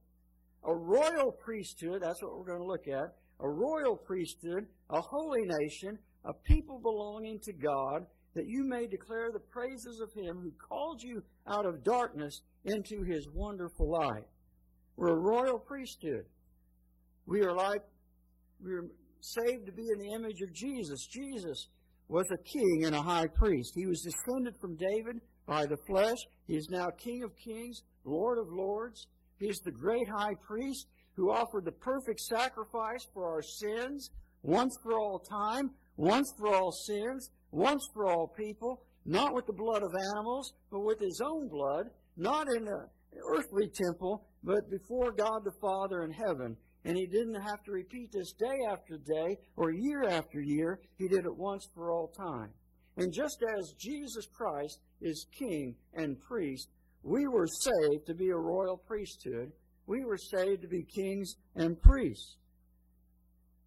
a 0.64 0.74
royal 0.74 1.32
priesthood, 1.32 2.02
that's 2.02 2.22
what 2.22 2.36
we're 2.36 2.44
going 2.44 2.58
to 2.60 2.64
look 2.64 2.88
at, 2.88 3.14
a 3.40 3.48
royal 3.48 3.96
priesthood, 3.96 4.66
a 4.90 5.00
holy 5.00 5.42
nation, 5.44 5.98
a 6.24 6.32
people 6.32 6.78
belonging 6.78 7.40
to 7.40 7.52
God, 7.52 8.04
that 8.34 8.46
you 8.46 8.64
may 8.64 8.86
declare 8.86 9.30
the 9.32 9.40
praises 9.40 10.00
of 10.00 10.12
him 10.12 10.38
who 10.38 10.52
called 10.52 11.02
you 11.02 11.22
out 11.48 11.66
of 11.66 11.82
darkness 11.82 12.42
into 12.64 13.02
his 13.02 13.28
wonderful 13.32 13.90
light. 13.90 14.26
We're 14.96 15.14
a 15.14 15.18
royal 15.18 15.58
priesthood. 15.58 16.26
We 17.30 17.42
are 17.42 17.54
like, 17.54 17.82
we 18.60 18.72
are 18.72 18.86
saved 19.20 19.66
to 19.66 19.72
be 19.72 19.86
in 19.92 20.00
the 20.00 20.12
image 20.14 20.40
of 20.42 20.52
Jesus. 20.52 21.06
Jesus 21.06 21.68
was 22.08 22.26
a 22.32 22.42
king 22.42 22.86
and 22.86 22.96
a 22.96 23.00
high 23.00 23.28
priest. 23.28 23.70
He 23.76 23.86
was 23.86 24.02
descended 24.02 24.56
from 24.60 24.74
David 24.74 25.20
by 25.46 25.64
the 25.64 25.76
flesh. 25.86 26.16
He 26.48 26.56
is 26.56 26.66
now 26.70 26.88
King 26.98 27.22
of 27.22 27.30
kings, 27.36 27.82
Lord 28.04 28.38
of 28.38 28.48
lords. 28.48 29.06
He 29.38 29.46
is 29.46 29.60
the 29.64 29.70
great 29.70 30.08
high 30.08 30.34
priest 30.44 30.88
who 31.14 31.30
offered 31.30 31.66
the 31.66 31.70
perfect 31.70 32.18
sacrifice 32.18 33.06
for 33.14 33.24
our 33.32 33.42
sins 33.42 34.10
once 34.42 34.76
for 34.82 34.98
all 34.98 35.20
time, 35.20 35.70
once 35.96 36.34
for 36.36 36.52
all 36.52 36.72
sins, 36.72 37.30
once 37.52 37.86
for 37.94 38.10
all 38.10 38.26
people, 38.26 38.82
not 39.06 39.32
with 39.32 39.46
the 39.46 39.52
blood 39.52 39.84
of 39.84 39.94
animals, 40.16 40.52
but 40.72 40.80
with 40.80 40.98
his 40.98 41.22
own 41.24 41.48
blood, 41.48 41.90
not 42.16 42.48
in 42.48 42.66
an 42.66 42.86
earthly 43.32 43.68
temple, 43.68 44.26
but 44.42 44.68
before 44.68 45.12
God 45.12 45.44
the 45.44 45.54
Father 45.60 46.02
in 46.02 46.10
heaven. 46.10 46.56
And 46.84 46.96
he 46.96 47.06
didn't 47.06 47.40
have 47.40 47.62
to 47.64 47.72
repeat 47.72 48.10
this 48.12 48.32
day 48.32 48.56
after 48.70 48.96
day 48.96 49.36
or 49.56 49.70
year 49.70 50.04
after 50.04 50.40
year. 50.40 50.80
He 50.96 51.08
did 51.08 51.26
it 51.26 51.36
once 51.36 51.68
for 51.74 51.90
all 51.90 52.08
time. 52.08 52.50
And 52.96 53.12
just 53.12 53.42
as 53.58 53.74
Jesus 53.78 54.26
Christ 54.32 54.80
is 55.00 55.26
king 55.38 55.74
and 55.94 56.20
priest, 56.20 56.68
we 57.02 57.26
were 57.26 57.46
saved 57.46 58.06
to 58.06 58.14
be 58.14 58.30
a 58.30 58.36
royal 58.36 58.76
priesthood. 58.76 59.52
We 59.86 60.04
were 60.04 60.18
saved 60.18 60.62
to 60.62 60.68
be 60.68 60.84
kings 60.84 61.34
and 61.54 61.80
priests. 61.80 62.36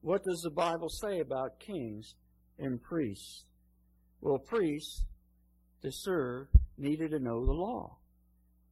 What 0.02 0.24
does 0.24 0.42
the 0.44 0.52
Bible 0.52 0.90
say 0.90 1.20
about 1.20 1.60
kings 1.60 2.16
and 2.60 2.82
priests? 2.82 3.46
Well, 4.22 4.38
priests, 4.38 5.06
to 5.82 5.92
serve, 5.92 6.48
needed 6.78 7.12
to 7.12 7.20
know 7.20 7.46
the 7.46 7.52
law. 7.52 7.98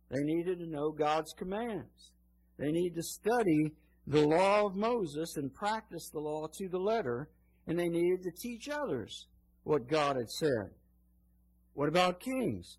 They 0.10 0.24
needed 0.24 0.60
to 0.60 0.68
know 0.68 0.92
God's 0.92 1.34
commands. 1.38 2.12
They 2.58 2.72
needed 2.72 2.96
to 2.96 3.04
study 3.04 3.74
the 4.08 4.26
law 4.26 4.66
of 4.66 4.76
Moses 4.76 5.38
and 5.38 5.54
practice 5.54 6.10
the 6.10 6.20
law 6.20 6.48
to 6.58 6.68
the 6.70 6.80
letter, 6.80 7.30
and 7.68 7.78
they 7.78 7.90
needed 7.90 8.24
to 8.24 8.32
teach 8.32 8.70
others 8.70 9.28
what 9.64 9.88
God 9.88 10.16
had 10.16 10.30
said. 10.30 10.72
What 11.74 11.90
about 11.90 12.20
kings? 12.20 12.78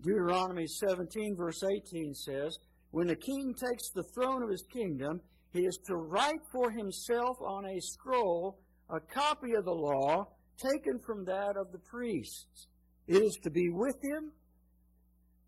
Deuteronomy 0.00 0.66
17, 0.66 1.36
verse 1.36 1.62
18 1.62 2.14
says, 2.14 2.56
When 2.90 3.08
the 3.08 3.16
king 3.16 3.54
takes 3.54 3.90
the 3.90 4.04
throne 4.14 4.42
of 4.42 4.48
his 4.48 4.64
kingdom, 4.72 5.20
he 5.52 5.60
is 5.60 5.78
to 5.86 5.96
write 5.96 6.40
for 6.52 6.70
himself 6.70 7.36
on 7.40 7.66
a 7.66 7.80
scroll 7.80 8.58
a 8.88 9.00
copy 9.00 9.54
of 9.54 9.64
the 9.64 9.74
law 9.74 10.28
taken 10.56 10.98
from 10.98 11.24
that 11.24 11.56
of 11.56 11.72
the 11.72 11.78
priests. 11.78 12.68
It 13.06 13.22
is 13.22 13.38
to 13.42 13.50
be 13.50 13.68
with 13.70 13.96
him. 14.02 14.32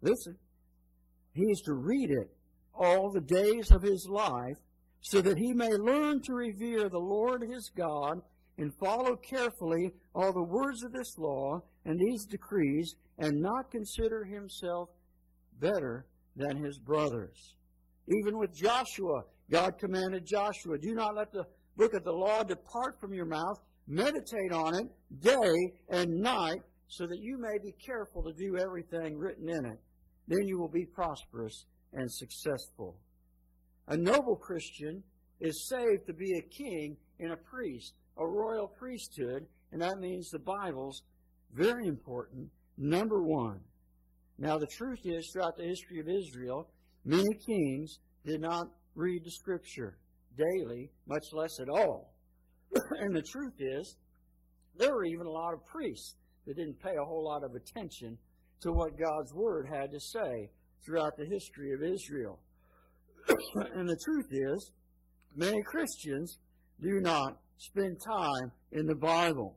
Listen, 0.00 0.36
he 1.32 1.44
is 1.44 1.60
to 1.62 1.74
read 1.74 2.10
it 2.10 2.30
all 2.74 3.10
the 3.10 3.20
days 3.20 3.70
of 3.70 3.82
his 3.82 4.06
life 4.08 4.58
so 5.02 5.20
that 5.20 5.36
he 5.36 5.52
may 5.52 5.70
learn 5.70 6.20
to 6.22 6.32
revere 6.32 6.88
the 6.88 6.98
Lord 6.98 7.42
his 7.42 7.70
God 7.76 8.22
and 8.56 8.72
follow 8.78 9.16
carefully 9.16 9.92
all 10.14 10.32
the 10.32 10.42
words 10.42 10.82
of 10.84 10.92
this 10.92 11.18
law 11.18 11.60
and 11.84 11.98
these 11.98 12.24
decrees 12.24 12.94
and 13.18 13.40
not 13.40 13.70
consider 13.70 14.24
himself 14.24 14.88
better 15.60 16.06
than 16.36 16.62
his 16.64 16.78
brothers. 16.78 17.56
Even 18.08 18.38
with 18.38 18.54
Joshua, 18.54 19.22
God 19.50 19.78
commanded 19.78 20.24
Joshua, 20.24 20.78
do 20.78 20.94
not 20.94 21.16
let 21.16 21.32
the 21.32 21.44
book 21.76 21.94
of 21.94 22.04
the 22.04 22.12
law 22.12 22.42
depart 22.42 22.98
from 23.00 23.12
your 23.12 23.26
mouth. 23.26 23.58
Meditate 23.88 24.52
on 24.52 24.74
it 24.76 24.86
day 25.20 25.72
and 25.88 26.20
night 26.20 26.62
so 26.86 27.06
that 27.06 27.18
you 27.20 27.38
may 27.38 27.58
be 27.62 27.72
careful 27.84 28.22
to 28.22 28.32
do 28.32 28.56
everything 28.56 29.16
written 29.16 29.48
in 29.48 29.64
it. 29.66 29.80
Then 30.28 30.46
you 30.46 30.58
will 30.58 30.68
be 30.68 30.86
prosperous 30.86 31.64
and 31.92 32.10
successful. 32.10 32.96
A 33.88 33.96
noble 33.96 34.36
Christian 34.36 35.02
is 35.40 35.68
saved 35.68 36.06
to 36.06 36.12
be 36.12 36.38
a 36.38 36.42
king 36.42 36.96
and 37.18 37.32
a 37.32 37.36
priest, 37.36 37.94
a 38.16 38.26
royal 38.26 38.68
priesthood, 38.68 39.46
and 39.72 39.82
that 39.82 39.98
means 39.98 40.30
the 40.30 40.38
Bible's 40.38 41.02
very 41.54 41.86
important 41.86 42.48
Number 42.78 43.22
one. 43.22 43.60
Now, 44.38 44.58
the 44.58 44.66
truth 44.66 45.00
is, 45.04 45.30
throughout 45.30 45.56
the 45.56 45.64
history 45.64 46.00
of 46.00 46.08
Israel, 46.08 46.68
many 47.04 47.34
kings 47.46 47.98
did 48.24 48.40
not 48.40 48.66
read 48.94 49.24
the 49.24 49.30
Scripture 49.30 49.98
daily, 50.36 50.90
much 51.06 51.26
less 51.32 51.60
at 51.60 51.68
all. 51.68 52.14
and 53.00 53.14
the 53.14 53.22
truth 53.22 53.54
is, 53.58 53.96
there 54.76 54.94
were 54.94 55.04
even 55.04 55.26
a 55.26 55.30
lot 55.30 55.52
of 55.52 55.64
priests 55.66 56.16
that 56.46 56.56
didn't 56.56 56.82
pay 56.82 56.96
a 56.96 57.04
whole 57.04 57.24
lot 57.24 57.44
of 57.44 57.54
attention 57.54 58.16
to 58.62 58.72
what 58.72 58.98
God's 58.98 59.34
Word 59.34 59.68
had 59.68 59.92
to 59.92 60.00
say 60.00 60.50
throughout 60.84 61.16
the 61.16 61.26
history 61.26 61.72
of 61.72 61.82
Israel. 61.82 62.40
And 63.74 63.88
the 63.88 63.96
truth 64.04 64.28
is, 64.30 64.70
many 65.36 65.62
Christians 65.62 66.38
do 66.80 67.00
not 67.00 67.38
spend 67.58 67.98
time 68.00 68.52
in 68.72 68.86
the 68.86 68.94
Bible. 68.94 69.56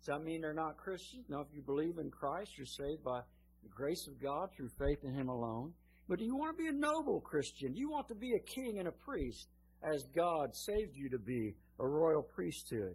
Does 0.00 0.06
that 0.06 0.24
mean 0.24 0.40
they're 0.40 0.54
not 0.54 0.76
Christians? 0.76 1.24
No, 1.28 1.40
if 1.40 1.48
you 1.52 1.62
believe 1.62 1.98
in 1.98 2.10
Christ, 2.10 2.52
you're 2.56 2.66
saved 2.66 3.04
by 3.04 3.20
the 3.62 3.68
grace 3.68 4.06
of 4.08 4.20
God 4.22 4.48
through 4.56 4.70
faith 4.78 4.98
in 5.04 5.14
Him 5.14 5.28
alone. 5.28 5.72
But 6.08 6.18
do 6.18 6.24
you 6.24 6.36
want 6.36 6.56
to 6.56 6.62
be 6.62 6.68
a 6.68 6.72
noble 6.72 7.20
Christian? 7.20 7.72
Do 7.72 7.78
you 7.78 7.90
want 7.90 8.08
to 8.08 8.14
be 8.14 8.32
a 8.32 8.40
king 8.40 8.78
and 8.78 8.88
a 8.88 8.92
priest 8.92 9.48
as 9.82 10.04
God 10.16 10.54
saved 10.54 10.94
you 10.94 11.10
to 11.10 11.18
be, 11.18 11.54
a 11.78 11.86
royal 11.86 12.22
priesthood? 12.22 12.94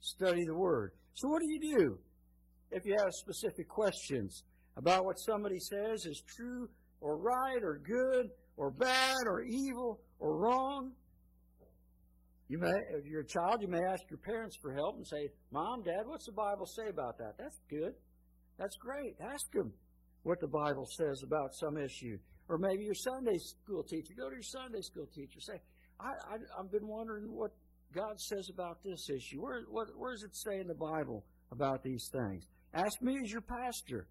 Study 0.00 0.44
the 0.44 0.54
Word. 0.54 0.92
So 1.14 1.28
what 1.28 1.40
do 1.40 1.48
you 1.48 1.78
do 1.78 1.98
if 2.70 2.84
you 2.84 2.96
have 2.98 3.12
specific 3.12 3.68
questions 3.68 4.42
about 4.76 5.04
what 5.04 5.18
somebody 5.18 5.58
says 5.58 6.06
is 6.06 6.22
true 6.36 6.68
or 7.00 7.16
right 7.16 7.62
or 7.62 7.80
good 7.84 8.30
or 8.60 8.70
bad 8.70 9.16
or 9.26 9.40
evil 9.40 9.98
or 10.18 10.36
wrong? 10.36 10.92
You 12.48 12.58
may, 12.58 12.68
if 12.98 13.06
you're 13.06 13.22
a 13.22 13.26
child, 13.26 13.62
you 13.62 13.68
may 13.68 13.80
ask 13.90 14.02
your 14.10 14.18
parents 14.18 14.54
for 14.60 14.74
help 14.74 14.96
and 14.96 15.06
say, 15.06 15.30
Mom, 15.50 15.82
Dad, 15.82 16.02
what's 16.04 16.26
the 16.26 16.32
Bible 16.32 16.66
say 16.66 16.90
about 16.90 17.16
that? 17.18 17.38
That's 17.38 17.58
good. 17.70 17.94
That's 18.58 18.76
great. 18.76 19.16
Ask 19.18 19.50
them 19.52 19.72
what 20.24 20.40
the 20.40 20.48
Bible 20.48 20.86
says 20.98 21.22
about 21.24 21.54
some 21.54 21.78
issue. 21.78 22.18
Or 22.50 22.58
maybe 22.58 22.84
your 22.84 22.94
Sunday 22.94 23.38
school 23.38 23.82
teacher. 23.82 24.12
Go 24.18 24.28
to 24.28 24.34
your 24.34 24.42
Sunday 24.42 24.82
school 24.82 25.06
teacher. 25.06 25.40
Say, 25.40 25.58
I, 25.98 26.10
I've 26.58 26.70
been 26.70 26.86
wondering 26.86 27.32
what 27.32 27.52
God 27.94 28.20
says 28.20 28.50
about 28.52 28.82
this 28.84 29.08
issue. 29.08 29.40
Where, 29.40 29.62
what, 29.70 29.86
where 29.96 30.12
does 30.12 30.24
it 30.24 30.36
say 30.36 30.60
in 30.60 30.66
the 30.66 30.74
Bible 30.74 31.24
about 31.50 31.82
these 31.82 32.10
things? 32.12 32.44
Ask 32.74 33.00
me 33.00 33.16
as 33.24 33.30
your 33.30 33.40
pastor. 33.40 34.06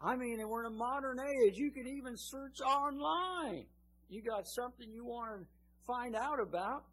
I 0.00 0.14
mean, 0.14 0.38
we're 0.46 0.66
in 0.66 0.72
a 0.72 0.76
modern 0.76 1.18
age. 1.18 1.54
You 1.56 1.72
can 1.72 1.88
even 1.88 2.14
search 2.16 2.60
online. 2.60 3.66
You 4.10 4.22
got 4.22 4.46
something 4.46 4.90
you 4.92 5.06
want 5.06 5.40
to 5.40 5.46
find 5.86 6.14
out 6.14 6.40
about 6.40 6.84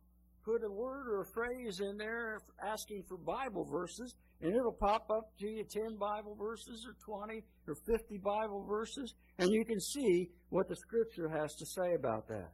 put 0.47 0.63
a 0.63 0.71
word 0.71 1.08
or 1.10 1.21
a 1.21 1.25
phrase 1.25 1.82
in 1.82 1.97
there 1.97 2.39
asking 2.65 3.03
for 3.03 3.17
Bible 3.17 3.65
verses, 3.65 4.15
and 4.41 4.56
it'll 4.56 4.71
pop 4.71 5.10
up 5.12 5.30
to 5.38 5.45
you 5.45 5.65
10 5.69 5.97
Bible 5.97 6.36
verses 6.39 6.88
or 6.88 6.95
20 7.03 7.43
or 7.67 7.75
50 7.86 8.17
Bible 8.19 8.63
verses, 8.63 9.13
and 9.39 9.49
you 9.51 9.65
can 9.65 9.82
see 9.82 10.30
what 10.49 10.69
the 10.69 10.75
Scripture 10.77 11.27
has 11.27 11.53
to 11.56 11.65
say 11.65 11.95
about 11.95 12.30
that. 12.30 12.51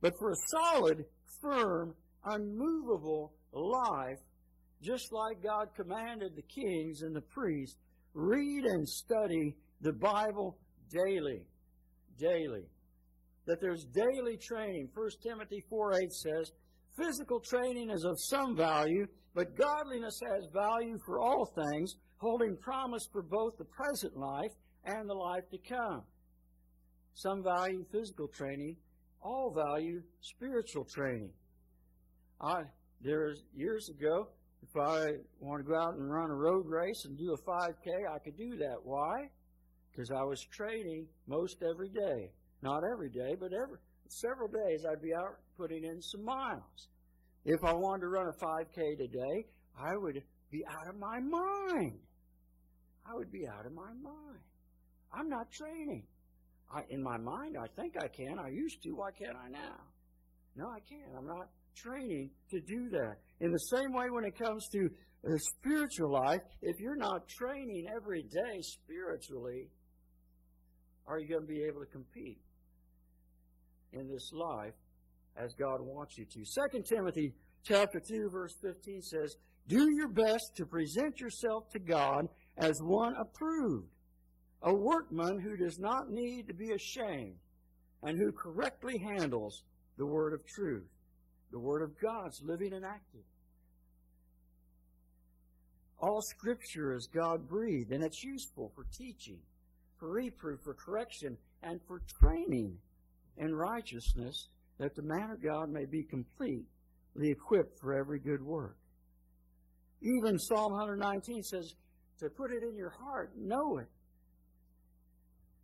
But 0.00 0.12
for 0.20 0.30
a 0.30 0.36
solid, 0.52 1.04
firm, 1.42 1.94
unmovable 2.24 3.32
life, 3.52 4.20
just 4.80 5.12
like 5.12 5.42
God 5.42 5.70
commanded 5.74 6.36
the 6.36 6.42
kings 6.42 7.02
and 7.02 7.16
the 7.16 7.22
priests, 7.22 7.76
read 8.14 8.64
and 8.66 8.88
study 8.88 9.56
the 9.80 9.92
Bible 9.92 10.56
daily. 10.90 11.46
Daily 12.18 12.66
that 13.48 13.60
there's 13.60 13.84
daily 13.86 14.36
training. 14.36 14.88
1 14.94 15.10
Timothy 15.22 15.64
4 15.68 15.94
8 15.94 16.12
says, 16.12 16.52
Physical 16.96 17.40
training 17.40 17.90
is 17.90 18.04
of 18.04 18.16
some 18.20 18.54
value, 18.54 19.06
but 19.34 19.56
godliness 19.56 20.20
has 20.30 20.46
value 20.52 20.98
for 21.04 21.18
all 21.18 21.46
things, 21.46 21.94
holding 22.18 22.56
promise 22.58 23.08
for 23.10 23.22
both 23.22 23.56
the 23.56 23.64
present 23.64 24.16
life 24.16 24.52
and 24.84 25.08
the 25.08 25.14
life 25.14 25.48
to 25.50 25.58
come. 25.58 26.02
Some 27.14 27.42
value 27.42 27.84
physical 27.90 28.28
training, 28.28 28.76
all 29.22 29.52
value 29.54 30.02
spiritual 30.20 30.84
training. 30.84 31.30
I, 32.40 32.62
there's 33.00 33.44
years 33.56 33.88
ago, 33.88 34.28
if 34.62 34.76
I 34.76 35.06
want 35.40 35.64
to 35.64 35.68
go 35.68 35.76
out 35.76 35.94
and 35.94 36.10
run 36.10 36.30
a 36.30 36.34
road 36.34 36.66
race 36.66 37.04
and 37.06 37.16
do 37.16 37.32
a 37.32 37.50
5K, 37.50 38.14
I 38.14 38.18
could 38.18 38.36
do 38.36 38.56
that. 38.58 38.76
Why? 38.82 39.30
Because 39.98 40.12
I 40.12 40.22
was 40.22 40.40
training 40.52 41.08
most 41.26 41.56
every 41.68 41.88
day. 41.88 42.30
Not 42.62 42.82
every 42.84 43.10
day, 43.10 43.34
but 43.38 43.50
every 43.52 43.78
several 44.06 44.46
days 44.46 44.84
I'd 44.88 45.02
be 45.02 45.12
out 45.12 45.38
putting 45.56 45.82
in 45.82 46.00
some 46.00 46.24
miles. 46.24 46.86
If 47.44 47.64
I 47.64 47.72
wanted 47.72 48.02
to 48.02 48.08
run 48.08 48.28
a 48.28 48.32
5K 48.32 48.96
today, 48.96 49.46
I 49.76 49.96
would 49.96 50.22
be 50.52 50.64
out 50.70 50.88
of 50.88 51.00
my 51.00 51.18
mind. 51.18 51.98
I 53.04 53.14
would 53.14 53.32
be 53.32 53.48
out 53.48 53.66
of 53.66 53.72
my 53.72 53.92
mind. 54.00 54.38
I'm 55.12 55.28
not 55.28 55.50
training. 55.50 56.04
I, 56.72 56.82
in 56.90 57.02
my 57.02 57.16
mind, 57.16 57.56
I 57.60 57.66
think 57.74 57.94
I 58.00 58.06
can. 58.06 58.38
I 58.38 58.50
used 58.50 58.80
to. 58.84 58.90
Why 58.90 59.10
can't 59.10 59.36
I 59.36 59.48
now? 59.48 59.80
No, 60.54 60.68
I 60.68 60.78
can't. 60.88 61.10
I'm 61.16 61.26
not 61.26 61.48
training 61.74 62.30
to 62.50 62.60
do 62.60 62.88
that. 62.90 63.16
In 63.40 63.50
the 63.50 63.76
same 63.76 63.92
way, 63.92 64.10
when 64.10 64.24
it 64.24 64.38
comes 64.38 64.68
to 64.68 64.90
the 65.24 65.40
spiritual 65.56 66.12
life, 66.12 66.42
if 66.62 66.78
you're 66.78 66.96
not 66.96 67.26
training 67.26 67.86
every 67.92 68.22
day 68.22 68.60
spiritually, 68.60 69.68
are 71.08 71.18
you 71.18 71.26
going 71.26 71.40
to 71.40 71.46
be 71.48 71.62
able 71.62 71.80
to 71.80 71.86
compete? 71.86 72.38
in 73.92 74.08
this 74.08 74.32
life 74.32 74.74
as 75.36 75.54
God 75.54 75.80
wants 75.80 76.18
you 76.18 76.24
to. 76.26 76.44
2 76.44 76.82
Timothy 76.82 77.32
chapter 77.62 78.00
2 78.00 78.30
verse 78.30 78.54
15 78.60 79.02
says, 79.02 79.36
"Do 79.66 79.90
your 79.90 80.08
best 80.08 80.56
to 80.56 80.66
present 80.66 81.20
yourself 81.20 81.68
to 81.70 81.78
God 81.78 82.28
as 82.56 82.82
one 82.82 83.14
approved, 83.16 83.88
a 84.62 84.74
workman 84.74 85.38
who 85.38 85.56
does 85.56 85.78
not 85.78 86.10
need 86.10 86.48
to 86.48 86.54
be 86.54 86.72
ashamed, 86.72 87.38
and 88.02 88.18
who 88.18 88.32
correctly 88.32 88.98
handles 88.98 89.64
the 89.96 90.06
word 90.06 90.32
of 90.32 90.44
truth." 90.46 90.88
The 91.50 91.58
word 91.58 91.82
of 91.82 91.98
God's 91.98 92.42
living 92.42 92.74
and 92.74 92.84
active. 92.84 93.24
All 95.98 96.20
scripture 96.20 96.94
is 96.94 97.06
God 97.06 97.48
breathed, 97.48 97.90
and 97.90 98.04
it's 98.04 98.22
useful 98.22 98.68
for 98.74 98.84
teaching, 98.84 99.40
for 99.98 100.10
reproof, 100.10 100.60
for 100.62 100.74
correction, 100.74 101.36
and 101.62 101.80
for 101.86 102.00
training 102.20 102.76
in 103.36 103.54
righteousness, 103.54 104.48
that 104.78 104.94
the 104.94 105.02
man 105.02 105.30
of 105.30 105.42
God 105.42 105.70
may 105.70 105.84
be 105.84 106.02
completely 106.02 106.64
equipped 107.20 107.78
for 107.80 107.94
every 107.94 108.18
good 108.18 108.42
work. 108.42 108.76
Even 110.00 110.38
Psalm 110.38 110.72
119 110.72 111.42
says, 111.42 111.74
to 112.20 112.28
put 112.28 112.52
it 112.52 112.62
in 112.62 112.76
your 112.76 112.90
heart, 112.90 113.32
know 113.36 113.78
it. 113.78 113.88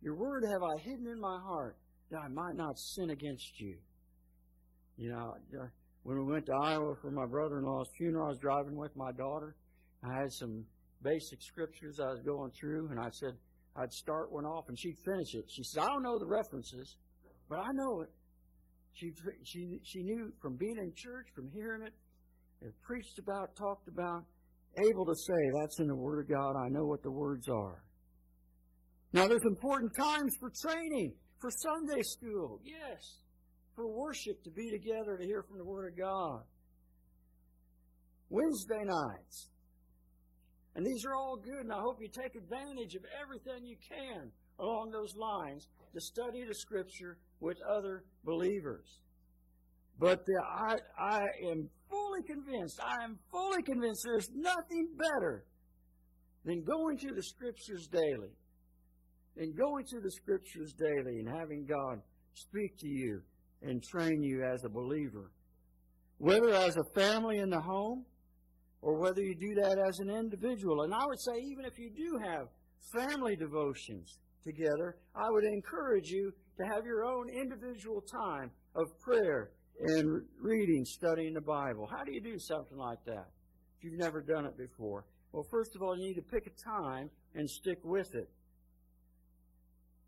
Your 0.01 0.15
word 0.15 0.43
have 0.45 0.63
I 0.63 0.77
hidden 0.77 1.07
in 1.07 1.19
my 1.19 1.39
heart, 1.39 1.77
that 2.11 2.19
I 2.19 2.27
might 2.27 2.55
not 2.55 2.77
sin 2.77 3.09
against 3.09 3.59
you. 3.59 3.75
You 4.97 5.11
know, 5.11 5.35
uh, 5.59 5.65
when 6.03 6.17
we 6.17 6.31
went 6.31 6.45
to 6.45 6.53
Iowa 6.53 6.95
for 7.01 7.11
my 7.11 7.25
brother 7.25 7.57
in 7.57 7.65
law's 7.65 7.89
funeral, 7.97 8.27
I 8.27 8.29
was 8.29 8.37
driving 8.37 8.75
with 8.75 8.95
my 8.95 9.11
daughter. 9.11 9.55
I 10.03 10.13
had 10.13 10.31
some 10.31 10.65
basic 11.01 11.41
scriptures 11.41 11.99
I 11.99 12.11
was 12.11 12.21
going 12.21 12.51
through, 12.51 12.89
and 12.89 12.99
I 12.99 13.09
said 13.09 13.33
I'd 13.75 13.91
start 13.91 14.31
one 14.31 14.45
off, 14.45 14.65
and 14.69 14.79
she'd 14.79 14.97
finish 15.03 15.33
it. 15.33 15.45
She 15.49 15.63
said, 15.63 15.83
I 15.83 15.87
don't 15.87 16.03
know 16.03 16.17
the 16.17 16.25
references. 16.25 16.95
But 17.49 17.59
I 17.59 17.67
know 17.73 18.01
it. 18.01 18.09
She, 18.93 19.11
she, 19.43 19.79
she 19.83 20.03
knew 20.03 20.31
from 20.41 20.55
being 20.55 20.77
in 20.77 20.93
church, 20.95 21.27
from 21.35 21.49
hearing 21.53 21.81
it, 21.81 21.93
and 22.61 22.71
preached 22.81 23.19
about, 23.19 23.55
talked 23.57 23.87
about, 23.87 24.23
able 24.77 25.05
to 25.05 25.15
say, 25.15 25.51
that's 25.61 25.79
in 25.79 25.87
the 25.87 25.95
Word 25.95 26.21
of 26.21 26.29
God. 26.29 26.55
I 26.55 26.69
know 26.69 26.85
what 26.85 27.03
the 27.03 27.11
words 27.11 27.47
are. 27.49 27.83
Now, 29.11 29.27
there's 29.27 29.45
important 29.45 29.91
times 29.97 30.33
for 30.39 30.51
training, 30.61 31.13
for 31.39 31.49
Sunday 31.51 32.01
school, 32.01 32.61
yes, 32.63 33.19
for 33.75 33.87
worship 33.87 34.41
to 34.43 34.49
be 34.51 34.69
together 34.71 35.17
to 35.17 35.25
hear 35.25 35.43
from 35.43 35.57
the 35.57 35.65
Word 35.65 35.91
of 35.91 35.97
God. 35.97 36.43
Wednesday 38.29 38.83
nights. 38.85 39.49
And 40.75 40.85
these 40.85 41.05
are 41.05 41.15
all 41.15 41.37
good, 41.37 41.61
and 41.61 41.71
I 41.71 41.79
hope 41.79 42.01
you 42.01 42.09
take 42.09 42.35
advantage 42.35 42.95
of 42.95 43.03
everything 43.21 43.65
you 43.65 43.77
can 43.87 44.29
along 44.59 44.91
those 44.91 45.15
lines 45.15 45.67
to 45.93 46.01
study 46.01 46.43
the 46.45 46.53
Scripture 46.53 47.17
with 47.39 47.57
other 47.69 48.03
believers. 48.25 48.99
But 49.97 50.25
the, 50.25 50.41
I, 50.43 50.75
I 50.99 51.21
am 51.49 51.69
fully 51.89 52.23
convinced, 52.23 52.79
I 52.83 53.03
am 53.05 53.17
fully 53.31 53.63
convinced 53.63 54.01
there's 54.03 54.29
nothing 54.35 54.89
better 54.97 55.45
than 56.43 56.63
going 56.63 56.97
to 56.99 57.13
the 57.13 57.23
Scriptures 57.23 57.87
daily. 57.87 58.35
Than 59.37 59.53
going 59.53 59.85
to 59.91 59.99
the 59.99 60.11
Scriptures 60.11 60.73
daily 60.73 61.19
and 61.19 61.27
having 61.27 61.65
God 61.65 62.01
speak 62.33 62.77
to 62.79 62.87
you 62.87 63.21
and 63.61 63.81
train 63.83 64.23
you 64.23 64.43
as 64.43 64.63
a 64.63 64.69
believer. 64.69 65.31
Whether 66.17 66.53
as 66.53 66.77
a 66.77 66.99
family 66.99 67.39
in 67.39 67.49
the 67.49 67.59
home 67.59 68.05
or 68.85 68.93
whether 68.93 69.19
you 69.19 69.33
do 69.33 69.55
that 69.55 69.79
as 69.79 69.97
an 69.97 70.11
individual. 70.11 70.83
And 70.83 70.93
I 70.93 71.07
would 71.07 71.19
say, 71.19 71.33
even 71.41 71.65
if 71.65 71.79
you 71.79 71.89
do 71.89 72.19
have 72.23 72.49
family 72.93 73.35
devotions 73.35 74.19
together, 74.43 74.97
I 75.15 75.27
would 75.31 75.43
encourage 75.43 76.07
you 76.11 76.31
to 76.59 76.65
have 76.65 76.85
your 76.85 77.03
own 77.03 77.27
individual 77.27 77.99
time 77.99 78.51
of 78.75 78.85
prayer 78.99 79.49
and 79.79 80.21
reading, 80.39 80.85
studying 80.85 81.33
the 81.33 81.41
Bible. 81.41 81.89
How 81.91 82.03
do 82.03 82.13
you 82.13 82.21
do 82.21 82.37
something 82.37 82.77
like 82.77 83.03
that 83.07 83.25
if 83.75 83.83
you've 83.83 83.97
never 83.97 84.21
done 84.21 84.45
it 84.45 84.55
before? 84.55 85.03
Well, 85.31 85.47
first 85.49 85.75
of 85.75 85.81
all, 85.81 85.97
you 85.97 86.09
need 86.09 86.17
to 86.17 86.21
pick 86.21 86.45
a 86.45 86.51
time 86.63 87.09
and 87.33 87.49
stick 87.49 87.79
with 87.83 88.13
it. 88.13 88.29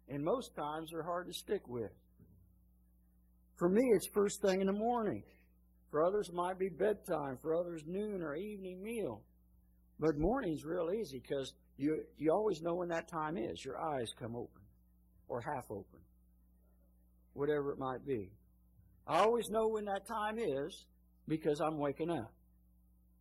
And 0.08 0.24
most 0.24 0.56
times 0.56 0.92
they're 0.92 1.02
hard 1.02 1.26
to 1.26 1.34
stick 1.34 1.68
with. 1.68 1.92
For 3.56 3.70
me, 3.70 3.82
it's 3.96 4.08
first 4.13 4.40
thing 4.44 4.62
in 4.62 4.68
the 4.68 4.72
morning. 4.72 5.24
For 5.91 6.04
others, 6.04 6.30
it 6.30 6.36
might 6.36 6.60
be 6.60 6.69
bedtime. 6.69 7.38
For 7.41 7.56
others, 7.56 7.84
noon 7.86 8.21
or 8.21 8.36
evening 8.36 8.84
meal. 8.84 9.21
But 10.00 10.17
morning's 10.17 10.63
real 10.63 10.91
easy 10.91 11.19
because 11.19 11.54
you, 11.78 12.04
you 12.17 12.32
always 12.32 12.62
know 12.62 12.76
when 12.76 12.89
that 12.89 13.08
time 13.08 13.38
is. 13.38 13.63
Your 13.63 13.80
eyes 13.80 14.13
come 14.19 14.36
open 14.36 14.62
or 15.28 15.41
half 15.41 15.65
open 15.69 16.00
whatever 17.38 17.71
it 17.71 17.78
might 17.78 18.06
be. 18.06 18.32
I 19.06 19.19
always 19.19 19.50
know 19.50 19.67
when 19.67 19.86
that 19.86 20.08
time 20.08 20.38
is 20.39 20.86
because 21.28 21.62
I'm 21.62 21.78
waking 21.78 22.10
up. 22.10 22.34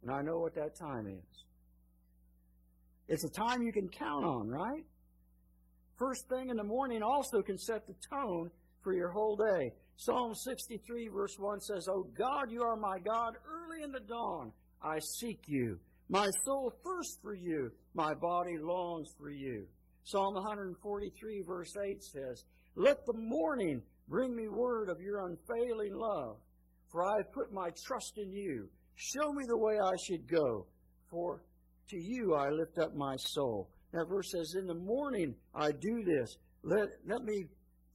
And 0.03 0.11
I 0.11 0.23
know 0.23 0.39
what 0.39 0.55
that 0.55 0.77
time 0.77 1.07
is. 1.07 1.45
It's 3.09 3.25
a 3.25 3.31
time 3.31 3.63
you 3.63 3.73
can 3.73 3.89
count 3.89 4.25
on, 4.25 4.49
right? 4.49 4.85
First 5.99 6.29
thing 6.29 6.51
in 6.51 6.57
the 6.57 6.65
morning 6.65 7.03
also 7.03 7.43
can 7.43 7.59
set 7.59 7.87
the 7.87 7.95
tone 8.11 8.51
for 8.83 8.93
your 8.95 9.11
whole 9.11 9.37
day. 9.37 9.73
Psalm 9.97 10.35
63 10.35 11.09
verse 11.09 11.37
1 11.39 11.61
says, 11.61 11.89
Oh 11.89 12.07
God, 12.17 12.51
you 12.51 12.63
are 12.63 12.77
my 12.77 12.99
God. 12.99 13.35
Early 13.47 13.83
in 13.83 13.93
the 13.93 14.01
dawn 14.01 14.53
I 14.83 14.99
seek 14.99 15.41
you. 15.47 15.79
My 16.09 16.29
soul 16.45 16.73
thirsts 16.85 17.19
for 17.23 17.35
you. 17.35 17.73
My 17.95 18.15
body 18.15 18.59
longs 18.59 19.09
for 19.19 19.31
you. 19.31 19.67
Psalm 20.05 20.35
143 20.35 21.43
verse 21.47 21.73
8 21.77 22.03
says, 22.03 22.45
Let 22.77 23.05
the 23.07 23.19
morning 23.19 23.83
bring 24.09 24.37
me 24.37 24.49
word 24.49 24.89
of 24.89 25.01
your 25.01 25.27
unfailing 25.27 25.95
love, 25.95 26.37
for 26.93 27.05
I 27.05 27.17
have 27.17 27.33
put 27.33 27.53
my 27.53 27.71
trust 27.87 28.19
in 28.19 28.33
you. 28.33 28.69
Show 28.95 29.33
me 29.33 29.45
the 29.47 29.59
way 29.59 29.79
I 29.79 29.95
should 30.07 30.29
go, 30.29 30.67
for 31.11 31.43
to 31.89 31.97
you 31.97 32.35
I 32.35 32.51
lift 32.51 32.79
up 32.79 32.95
my 32.95 33.17
soul. 33.17 33.71
That 33.93 34.07
verse 34.09 34.31
says, 34.31 34.55
In 34.59 34.67
the 34.67 34.75
morning 34.75 35.35
I 35.55 35.73
do 35.73 36.05
this. 36.05 36.37
Let, 36.63 36.89
let 37.07 37.23
me, 37.23 37.47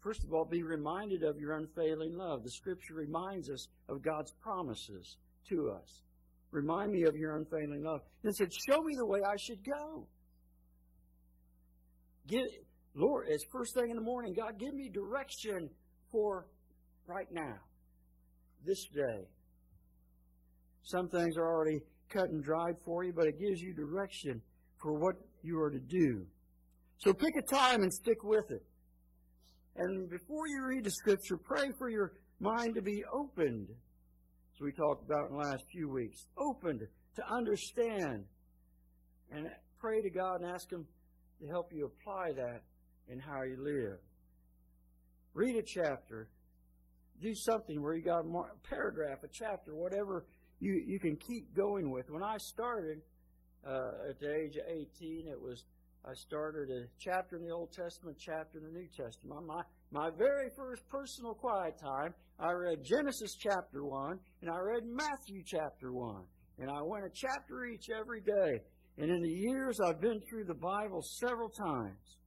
first 0.02 0.24
of 0.24 0.34
all, 0.34 0.46
be 0.46 0.64
reminded 0.64 1.24
of 1.24 1.40
your 1.40 1.58
unfailing 1.58 2.16
love. 2.16 2.44
The 2.44 2.52
scripture 2.52 2.96
reminds 2.96 3.50
us 3.50 3.68
of 3.88 4.02
God's 4.02 4.32
promises 4.42 5.18
to 5.50 5.72
us. 5.72 6.02
Remind 6.52 6.92
me 6.92 7.04
of 7.04 7.16
your 7.16 7.38
unfailing 7.38 7.84
love. 7.84 8.02
And 8.24 8.32
it 8.32 8.36
said, 8.36 8.50
Show 8.54 8.82
me 8.82 8.96
the 8.98 9.06
way 9.06 9.22
I 9.26 9.36
should 9.38 9.64
go. 9.64 10.06
Give, 12.28 12.46
Lord, 12.94 13.28
it's 13.30 13.46
first 13.52 13.74
thing 13.74 13.90
in 13.90 13.96
the 13.96 14.02
morning. 14.02 14.34
God, 14.34 14.60
give 14.60 14.74
me 14.74 14.90
direction 14.90 15.70
for 16.12 16.48
right 17.08 17.32
now, 17.32 17.56
this 18.66 18.86
day. 18.94 19.28
Some 20.84 21.08
things 21.10 21.38
are 21.38 21.48
already 21.48 21.80
cut 22.10 22.30
and 22.30 22.44
dried 22.44 22.76
for 22.84 23.04
you, 23.04 23.14
but 23.14 23.28
it 23.28 23.40
gives 23.40 23.62
you 23.62 23.74
direction 23.74 24.42
for 24.82 24.94
what 24.94 25.16
you 25.42 25.60
are 25.60 25.70
to 25.70 25.80
do. 25.80 26.26
So 26.98 27.14
pick 27.14 27.36
a 27.38 27.42
time 27.42 27.82
and 27.82 27.94
stick 27.94 28.24
with 28.24 28.52
it. 28.52 28.64
And 29.76 30.10
before 30.10 30.48
you 30.48 30.66
read 30.66 30.84
the 30.84 30.92
scripture, 30.92 31.38
pray 31.38 31.72
for 31.78 31.90
your 31.90 32.14
mind 32.40 32.76
to 32.76 32.82
be 32.82 33.04
opened, 33.12 33.70
as 33.70 34.62
we 34.62 34.72
talked 34.72 35.04
about 35.06 35.30
in 35.30 35.38
the 35.38 35.44
last 35.44 35.64
few 35.72 35.90
weeks. 35.90 36.26
Opened 36.38 36.82
to 37.16 37.34
understand. 37.34 38.26
And 39.32 39.50
pray 39.80 40.02
to 40.02 40.10
God 40.10 40.42
and 40.42 40.52
ask 40.52 40.70
Him 40.70 40.86
to 41.42 41.48
help 41.48 41.72
you 41.74 41.86
apply 41.86 42.34
that 42.34 42.64
in 43.10 43.20
how 43.20 43.44
you 43.44 43.58
live. 43.60 44.00
Read 45.34 45.56
a 45.56 45.64
chapter. 45.64 46.28
Do 47.22 47.34
something 47.34 47.82
where 47.82 47.94
you 47.94 48.04
got 48.04 48.26
a 48.26 48.68
paragraph, 48.70 49.20
a 49.24 49.28
chapter, 49.32 49.74
whatever 49.74 50.26
you, 50.60 50.82
you 50.86 51.00
can 51.00 51.16
keep 51.16 51.56
going 51.56 51.90
with. 51.90 52.10
When 52.10 52.24
I 52.24 52.38
started 52.38 53.02
uh, 53.66 54.10
at 54.10 54.20
the 54.20 54.36
age 54.36 54.58
of 54.58 54.64
18, 54.68 55.28
it 55.28 55.40
was 55.40 55.64
I 56.04 56.14
started 56.16 56.72
a 56.72 56.88
chapter 57.00 57.38
in 57.38 57.44
the 57.44 57.52
Old 57.52 57.72
Testament, 57.72 58.18
chapter 58.20 58.58
in 58.58 58.64
the 58.64 58.72
New 58.72 58.88
Testament. 58.88 59.46
My, 59.46 59.62
my 59.92 60.10
very 60.10 60.50
first 60.58 60.88
personal 60.90 61.36
quiet 61.36 61.78
time, 61.78 62.16
I 62.40 62.52
read 62.54 62.84
Genesis 62.84 63.36
chapter 63.36 63.86
1 63.86 64.20
and 64.42 64.50
I 64.50 64.58
read 64.58 64.84
Matthew 64.84 65.44
chapter 65.46 65.94
1. 65.94 66.24
And 66.58 66.72
I 66.72 66.82
went 66.82 67.06
a 67.06 67.10
chapter 67.14 67.66
each 67.66 67.90
every 67.92 68.22
day. 68.22 68.64
And 68.98 69.12
in 69.12 69.22
the 69.22 69.30
years 69.30 69.80
I've 69.80 70.02
been 70.02 70.20
through 70.28 70.46
the 70.46 70.56
Bible 70.56 71.04
several 71.04 71.50
times. 71.50 72.18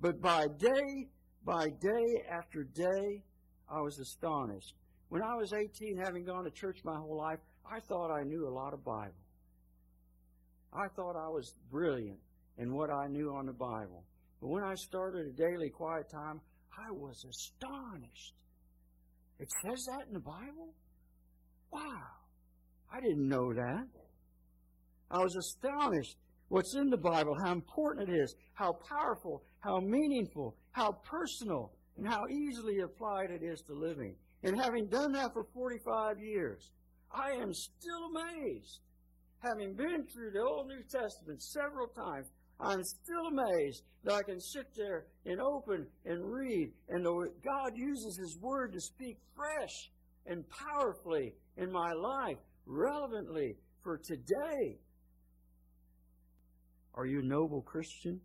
But 0.00 0.20
by 0.20 0.46
day 0.58 1.08
by 1.44 1.66
day 1.68 2.22
after 2.30 2.64
day, 2.64 3.22
I 3.68 3.80
was 3.80 3.98
astonished. 3.98 4.74
When 5.08 5.22
I 5.22 5.34
was 5.34 5.52
18, 5.52 5.96
having 5.96 6.24
gone 6.24 6.44
to 6.44 6.50
church 6.50 6.78
my 6.84 6.96
whole 6.96 7.16
life, 7.16 7.38
I 7.64 7.80
thought 7.80 8.12
I 8.12 8.22
knew 8.22 8.48
a 8.48 8.50
lot 8.50 8.72
of 8.72 8.84
Bible. 8.84 9.14
I 10.72 10.88
thought 10.96 11.16
I 11.16 11.28
was 11.28 11.54
brilliant 11.70 12.18
in 12.58 12.74
what 12.74 12.90
I 12.90 13.06
knew 13.06 13.34
on 13.34 13.46
the 13.46 13.52
Bible. 13.52 14.04
But 14.40 14.48
when 14.48 14.64
I 14.64 14.74
started 14.74 15.26
a 15.26 15.32
daily 15.32 15.70
quiet 15.70 16.10
time, 16.10 16.40
I 16.72 16.90
was 16.90 17.24
astonished. 17.24 18.34
It 19.38 19.48
says 19.62 19.86
that 19.86 20.06
in 20.08 20.14
the 20.14 20.20
Bible? 20.20 20.74
Wow. 21.70 22.02
I 22.92 23.00
didn't 23.00 23.28
know 23.28 23.52
that. 23.52 23.86
I 25.10 25.18
was 25.18 25.36
astonished 25.36 26.16
what's 26.48 26.74
in 26.74 26.90
the 26.90 26.96
Bible, 26.96 27.34
how 27.44 27.52
important 27.52 28.08
it 28.08 28.12
is, 28.14 28.34
how 28.54 28.72
powerful, 28.88 29.42
how 29.60 29.80
meaningful, 29.80 30.56
how 30.72 30.92
personal, 31.04 31.72
and 31.96 32.06
how 32.06 32.26
easily 32.28 32.80
applied 32.80 33.30
it 33.30 33.42
is 33.42 33.62
to 33.62 33.72
living. 33.72 34.14
And 34.42 34.60
having 34.60 34.86
done 34.86 35.12
that 35.12 35.32
for 35.32 35.44
45 35.54 36.20
years, 36.20 36.70
I 37.10 37.32
am 37.32 37.52
still 37.52 38.10
amazed. 38.14 38.80
Having 39.40 39.74
been 39.74 40.06
through 40.06 40.32
the 40.32 40.42
Old 40.42 40.68
New 40.68 40.82
Testament 40.82 41.42
several 41.42 41.88
times, 41.88 42.28
I'm 42.58 42.82
still 42.82 43.26
amazed 43.26 43.82
that 44.04 44.14
I 44.14 44.22
can 44.22 44.40
sit 44.40 44.66
there 44.74 45.06
and 45.26 45.40
open 45.40 45.86
and 46.04 46.24
read, 46.24 46.72
and 46.88 47.04
God 47.04 47.72
uses 47.74 48.16
His 48.16 48.38
Word 48.40 48.72
to 48.72 48.80
speak 48.80 49.18
fresh 49.34 49.90
and 50.26 50.44
powerfully 50.48 51.34
in 51.56 51.70
my 51.70 51.92
life, 51.92 52.38
relevantly 52.66 53.56
for 53.82 53.98
today. 53.98 54.78
Are 56.94 57.06
you 57.06 57.20
a 57.20 57.26
noble 57.26 57.60
Christian? 57.60 58.20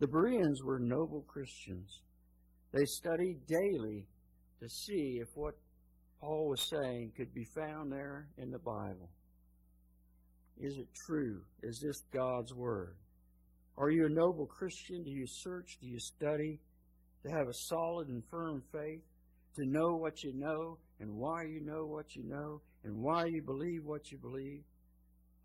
The 0.00 0.06
Bereans 0.06 0.62
were 0.62 0.78
noble 0.78 1.22
Christians. 1.22 2.00
They 2.72 2.84
studied 2.84 3.46
daily 3.46 4.06
to 4.60 4.68
see 4.68 5.18
if 5.20 5.28
what 5.34 5.54
Paul 6.20 6.48
was 6.50 6.68
saying 6.68 7.12
could 7.16 7.32
be 7.32 7.44
found 7.44 7.90
there 7.90 8.28
in 8.36 8.50
the 8.50 8.58
Bible. 8.58 9.10
Is 10.58 10.76
it 10.76 10.88
true? 11.06 11.40
Is 11.62 11.80
this 11.80 12.02
God's 12.12 12.54
Word? 12.54 12.96
Are 13.78 13.90
you 13.90 14.06
a 14.06 14.10
noble 14.10 14.46
Christian? 14.46 15.02
Do 15.02 15.10
you 15.10 15.26
search? 15.26 15.78
Do 15.80 15.86
you 15.86 15.98
study? 15.98 16.60
To 17.24 17.30
have 17.30 17.48
a 17.48 17.54
solid 17.54 18.08
and 18.08 18.22
firm 18.30 18.62
faith? 18.72 19.02
To 19.56 19.66
know 19.66 19.96
what 19.96 20.22
you 20.22 20.32
know 20.34 20.78
and 21.00 21.14
why 21.16 21.44
you 21.44 21.60
know 21.64 21.86
what 21.86 22.14
you 22.14 22.24
know 22.24 22.60
and 22.84 22.96
why 22.96 23.26
you 23.26 23.42
believe 23.42 23.84
what 23.84 24.10
you 24.10 24.18
believe? 24.18 24.62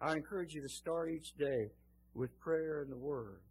I 0.02 0.14
encourage 0.14 0.54
you 0.54 0.62
to 0.62 0.70
start 0.70 1.10
each 1.10 1.34
day 1.38 1.72
with 2.14 2.38
prayer 2.40 2.82
and 2.82 2.92
the 2.92 2.98
Word 2.98 3.42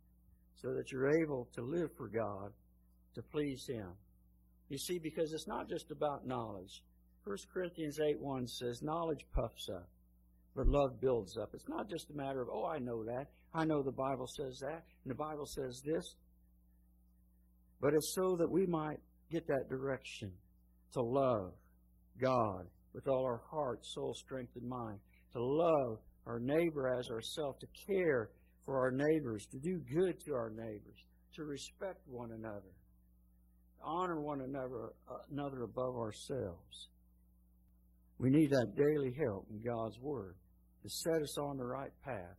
so 0.54 0.72
that 0.74 0.90
you're 0.90 1.22
able 1.22 1.48
to 1.54 1.62
live 1.62 1.90
for 1.96 2.08
God, 2.08 2.52
to 3.14 3.22
please 3.22 3.66
Him. 3.68 3.92
You 4.68 4.78
see, 4.78 4.98
because 4.98 5.32
it's 5.32 5.46
not 5.46 5.68
just 5.68 5.90
about 5.90 6.26
knowledge. 6.26 6.82
1 7.24 7.36
Corinthians 7.52 7.98
8 8.00 8.20
1 8.20 8.46
says, 8.46 8.82
Knowledge 8.82 9.26
puffs 9.34 9.68
up, 9.68 9.88
but 10.54 10.66
love 10.66 11.00
builds 11.00 11.36
up. 11.36 11.50
It's 11.54 11.68
not 11.68 11.88
just 11.88 12.10
a 12.10 12.16
matter 12.16 12.42
of, 12.42 12.48
oh, 12.52 12.66
I 12.66 12.78
know 12.78 13.04
that. 13.04 13.26
I 13.56 13.64
know 13.64 13.82
the 13.82 13.90
Bible 13.90 14.26
says 14.26 14.58
that, 14.60 14.84
and 15.02 15.10
the 15.10 15.14
Bible 15.14 15.46
says 15.46 15.80
this. 15.82 16.14
But 17.80 17.94
it's 17.94 18.14
so 18.14 18.36
that 18.36 18.50
we 18.50 18.66
might 18.66 18.98
get 19.32 19.46
that 19.46 19.70
direction 19.70 20.30
to 20.92 21.00
love 21.00 21.52
God 22.20 22.66
with 22.92 23.08
all 23.08 23.24
our 23.24 23.40
heart, 23.50 23.80
soul, 23.82 24.12
strength, 24.14 24.52
and 24.56 24.68
mind, 24.68 24.98
to 25.32 25.42
love 25.42 25.98
our 26.26 26.38
neighbor 26.38 26.94
as 26.98 27.08
ourselves, 27.08 27.58
to 27.60 27.66
care 27.90 28.30
for 28.66 28.78
our 28.78 28.90
neighbors, 28.90 29.46
to 29.52 29.58
do 29.58 29.80
good 29.90 30.20
to 30.26 30.34
our 30.34 30.50
neighbors, 30.50 30.98
to 31.34 31.44
respect 31.44 32.00
one 32.06 32.32
another, 32.32 32.74
honor 33.82 34.20
one 34.20 34.42
another, 34.42 34.92
another 35.30 35.62
above 35.62 35.96
ourselves. 35.96 36.88
We 38.18 38.28
need 38.28 38.50
that 38.50 38.74
daily 38.76 39.14
help 39.18 39.46
in 39.50 39.62
God's 39.62 39.98
Word 39.98 40.36
to 40.82 40.90
set 40.90 41.22
us 41.22 41.38
on 41.38 41.56
the 41.56 41.64
right 41.64 41.92
path 42.04 42.36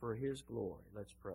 for 0.00 0.14
His 0.14 0.42
glory. 0.42 0.84
Let's 0.94 1.12
pray. 1.12 1.34